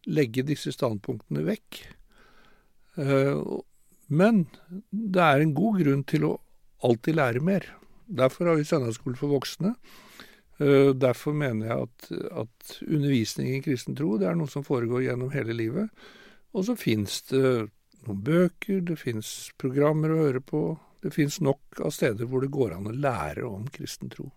[0.09, 1.81] legge disse standpunktene vekk.
[2.97, 3.43] Eh,
[4.11, 4.45] Men
[4.91, 6.37] det er en god grunn til å
[6.83, 7.67] alltid lære mer.
[8.11, 9.75] Derfor har vi søndagsskole for voksne.
[10.59, 12.09] Eh, Derfor mener jeg at,
[12.43, 15.93] at undervisning i kristen tro det er noe som foregår gjennom hele livet.
[16.51, 17.69] Og så fins det
[18.07, 20.63] noen bøker, det fins programmer å høre på.
[21.01, 24.29] Det fins nok av steder hvor det går an å lære om kristen tro.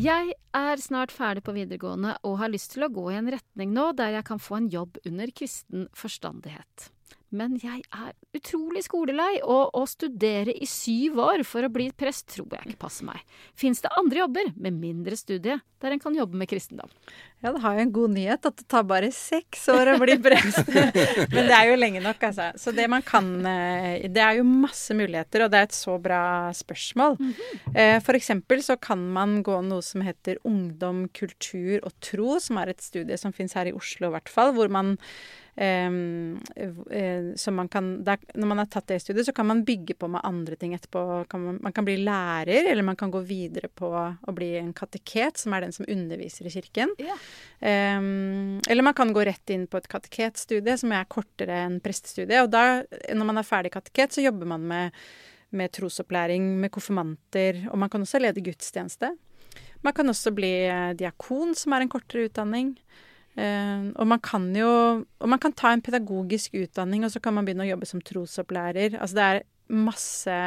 [0.00, 3.72] Jeg er snart ferdig på videregående og har lyst til å gå i en retning
[3.74, 6.90] nå der jeg kan få en jobb under kristen forstandighet.
[7.30, 12.26] Men jeg er utrolig skolelei, og å studere i syv år for å bli prest
[12.34, 13.22] tror jeg ikke passer meg.
[13.54, 16.90] Fins det andre jobber med mindre studie der en kan jobbe med kristendom?
[17.40, 20.16] Ja, det har jo en god nyhet at det tar bare seks år å bli
[20.20, 20.58] prest.
[21.32, 22.50] Men det er jo lenge nok, altså.
[22.60, 25.94] Så det man kan eh, Det er jo masse muligheter, og det er et så
[26.02, 26.22] bra
[26.56, 27.16] spørsmål.
[27.72, 32.58] Eh, For eksempel så kan man gå noe som heter Ungdom, kultur og tro, som
[32.60, 34.98] er et studie som fins her i Oslo i hvert fall, hvor man
[37.36, 40.08] så man kan, der, når man har tatt det studiet, så kan man bygge på
[40.08, 41.02] med andre ting etterpå.
[41.28, 44.72] Kan man, man, kan bli lærer, eller man kan gå videre på å bli en
[44.72, 46.94] kateket, som er den som underviser i kirken.
[46.96, 47.16] Ja.
[47.60, 52.40] Eller man kan gå rett inn på et kateketstudie, som er kortere enn prestestudiet.
[52.40, 52.80] Og da,
[53.12, 55.02] når man er ferdig kateket, så jobber man med,
[55.52, 59.12] med trosopplæring, med konfirmanter, og man kan også lede gudstjeneste.
[59.84, 60.54] Man kan også bli
[60.96, 62.74] diakon, som er en kortere utdanning.
[63.40, 64.68] Uh, og man kan jo
[65.00, 68.02] Og man kan ta en pedagogisk utdanning, og så kan man begynne å jobbe som
[68.04, 68.98] trosopplærer.
[69.00, 70.38] Altså det er masse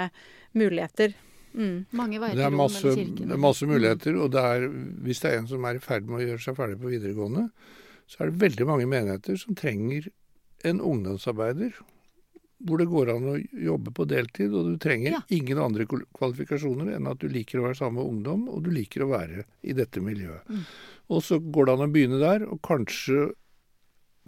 [0.54, 1.16] muligheter.
[1.54, 1.86] Mm.
[1.94, 4.68] Mange veier Det er masse, det er masse muligheter, og det er,
[5.06, 7.48] hvis det er en som er i ferd med å gjøre seg ferdig på videregående,
[8.10, 10.10] så er det veldig mange menigheter som trenger
[10.66, 11.78] en ungdomsarbeider
[12.64, 13.36] hvor det går an å
[13.66, 15.22] jobbe på deltid, og du trenger Ja.
[15.30, 19.04] ingen andre kvalifikasjoner enn at du liker å være sammen med ungdom, og du liker
[19.04, 20.48] å være i dette miljøet.
[20.50, 20.64] Mm.
[21.10, 23.34] Og så går det an å begynne der, og kanskje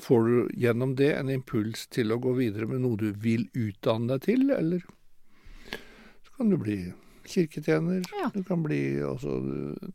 [0.03, 4.11] får du gjennom det en impuls til å gå videre med noe du vil utdanne
[4.11, 4.83] deg til, eller
[6.25, 6.79] så kan du bli
[7.25, 8.03] kirketjener.
[8.19, 8.29] Ja.
[8.33, 9.39] Du kan bli altså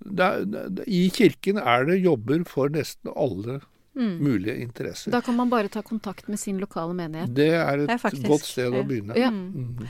[0.03, 3.61] det er, det, I kirken er det jobber for nesten alle
[3.95, 4.19] Mm.
[4.23, 5.11] mulige interesser.
[5.11, 7.35] Da kan man bare ta kontakt med sin lokale menighet.
[7.35, 9.17] Det er et er godt sted å begynne.
[9.19, 9.31] Ja.
[9.31, 9.89] Mm.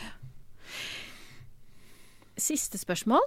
[2.41, 3.21] Siste spørsmål.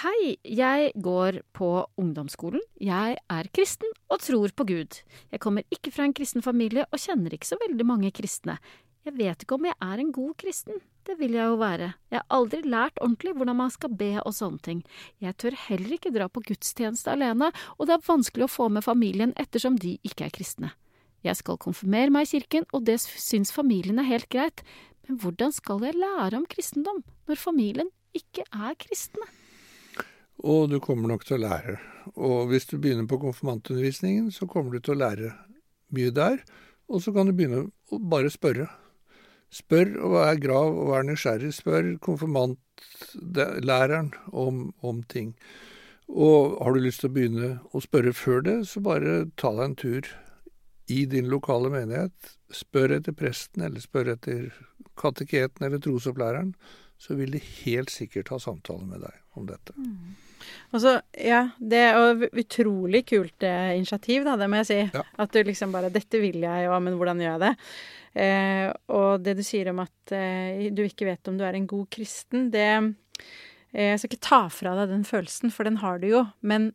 [0.00, 2.60] Hei, jeg går på ungdomsskolen.
[2.82, 4.98] Jeg er kristen og tror på Gud.
[5.30, 8.58] Jeg kommer ikke fra en kristen familie og kjenner ikke så veldig mange kristne.
[9.06, 10.80] Jeg vet ikke om jeg er en god kristen.
[11.06, 11.92] Det vil jeg jo være.
[12.10, 14.80] Jeg har aldri lært ordentlig hvordan man skal be og sånne ting.
[15.22, 18.82] Jeg tør heller ikke dra på gudstjeneste alene, og det er vanskelig å få med
[18.82, 20.72] familien ettersom de ikke er kristne.
[21.22, 24.66] Jeg skal konfirmere meg i kirken, og det syns familien er helt greit,
[25.06, 29.22] Men hvordan skal jeg lære om kristendom når familien ikke er kristne?
[30.42, 31.76] Og du kommer nok til å lære.
[32.18, 35.30] Og hvis du begynner på konfirmantundervisningen, så kommer du til å lære
[35.94, 36.42] mye der.
[36.90, 38.66] Og så kan du begynne å bare spørre.
[39.56, 41.52] Spør og vær grav og vær nysgjerrig.
[41.56, 45.34] Spør konfirmantlæreren om, om ting.
[46.06, 49.64] Og har du lyst til å begynne å spørre før det, så bare ta deg
[49.64, 50.04] en tur
[50.92, 52.14] i din lokale menighet.
[52.54, 54.52] Spør etter presten, eller spør etter
[54.98, 56.54] kateketen eller trosopplæreren.
[56.98, 59.74] Så vil de helt sikkert ha samtale med deg om dette.
[59.76, 60.14] Mm.
[60.72, 64.80] Og så, ja, Det er utrolig kult eh, initiativ, da, det må jeg si.
[64.94, 65.04] Ja.
[65.18, 67.56] At du liksom bare 'Dette vil jeg, jo, men hvordan gjør jeg det?'
[68.16, 71.66] Eh, og det du sier om at eh, du ikke vet om du er en
[71.68, 72.64] god kristen, det
[73.76, 76.22] eh, Jeg skal ikke ta fra deg den følelsen, for den har du jo.
[76.40, 76.72] Men,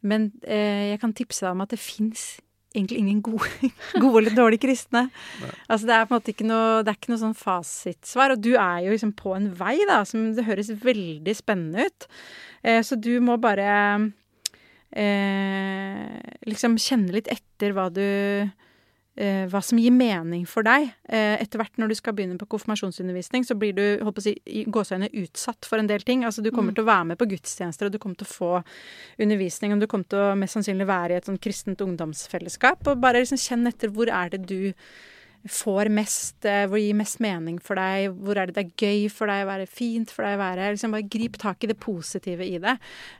[0.00, 2.40] men eh, jeg kan tipse deg om at det fins
[2.74, 3.70] egentlig ingen gode,
[4.02, 5.08] gode eller dårlige kristne.
[5.42, 5.50] Nei.
[5.68, 8.36] Altså Det er på en måte ikke noe, det er ikke noe sånn fasitsvar.
[8.36, 12.08] Og du er jo liksom på en vei da, som det høres veldig spennende ut.
[12.62, 14.12] Eh, så du må bare
[14.92, 16.08] eh,
[16.48, 18.02] liksom kjenne litt etter hva du
[19.20, 20.90] eh, hva som gir mening for deg.
[21.08, 24.34] Eh, etter hvert når du skal begynne på konfirmasjonsundervisning, så blir du håper å si,
[24.46, 26.24] i gåseøyne utsatt for en del ting.
[26.24, 26.76] Altså Du kommer Mm.
[26.76, 28.64] til å være med på gudstjenester, og du kommer til å få
[29.20, 29.72] undervisning.
[29.74, 32.86] Og du kommer til å mest sannsynlig være i et sånn kristent ungdomsfellesskap.
[32.86, 34.72] Og bare liksom kjenn etter hvor er det du
[35.48, 39.06] får mest, eh, hvor gir mest mening for deg, hvor er det det er gøy
[39.10, 40.66] for deg å være, fint for deg å være.
[40.74, 42.74] liksom Bare grip tak i det positive i det,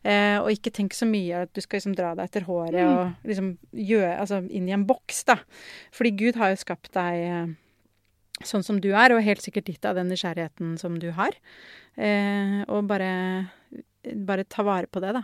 [0.04, 2.92] eh, og ikke tenk så mye at du skal liksom dra deg etter håret Mm.
[2.98, 5.38] og liksom gjøre Altså inn i en boks, da.
[5.92, 7.46] Fordi Gud har jo skapt deg eh,
[8.44, 11.32] sånn som du er, og helt sikkert gitt deg den nysgjerrigheten som du har.
[11.96, 13.50] Eh, og bare,
[14.14, 15.22] bare ta vare på det, da.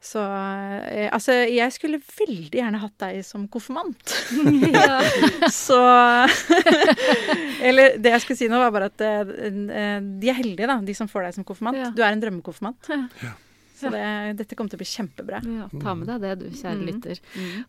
[0.00, 4.14] Så eh, altså, jeg skulle veldig gjerne hatt deg som konfirmant.
[4.72, 5.00] ja.
[5.52, 5.76] Så
[7.68, 10.94] Eller det jeg skulle si nå, var bare at eh, de er heldige, da, de
[10.96, 11.78] som får deg som konfirmant.
[11.80, 11.90] Ja.
[11.94, 12.90] Du er en drømmekonfirmant.
[13.20, 13.34] Ja.
[13.80, 14.00] Så det,
[14.36, 15.38] dette kommer til å bli kjempebra.
[15.40, 16.88] ja, ta med deg det du, kjære Mm.
[16.90, 17.20] lytter.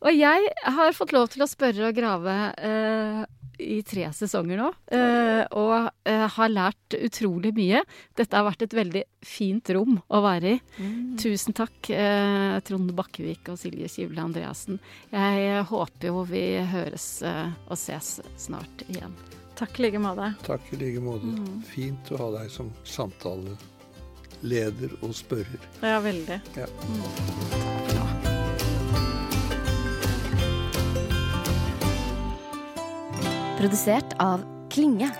[0.01, 3.21] Og jeg har fått lov til å spørre og grave eh,
[3.61, 7.83] i tre sesonger nå, eh, og eh, har lært utrolig mye.
[8.17, 10.61] Dette har vært et veldig fint rom å være i.
[11.21, 14.81] Tusen takk, eh, Trond Bakkevik og Silje Kivle Andreassen.
[15.11, 19.13] Jeg håper jo vi høres og ses snart igjen.
[19.61, 20.31] Takk i like måte.
[20.47, 21.29] Takk i like måte.
[21.29, 21.61] Mm.
[21.69, 25.69] Fint å ha deg som samtaleleder og spørrer.
[25.85, 26.41] Ja, veldig.
[26.57, 27.80] Ja.
[33.61, 35.11] Produsert av Klinge.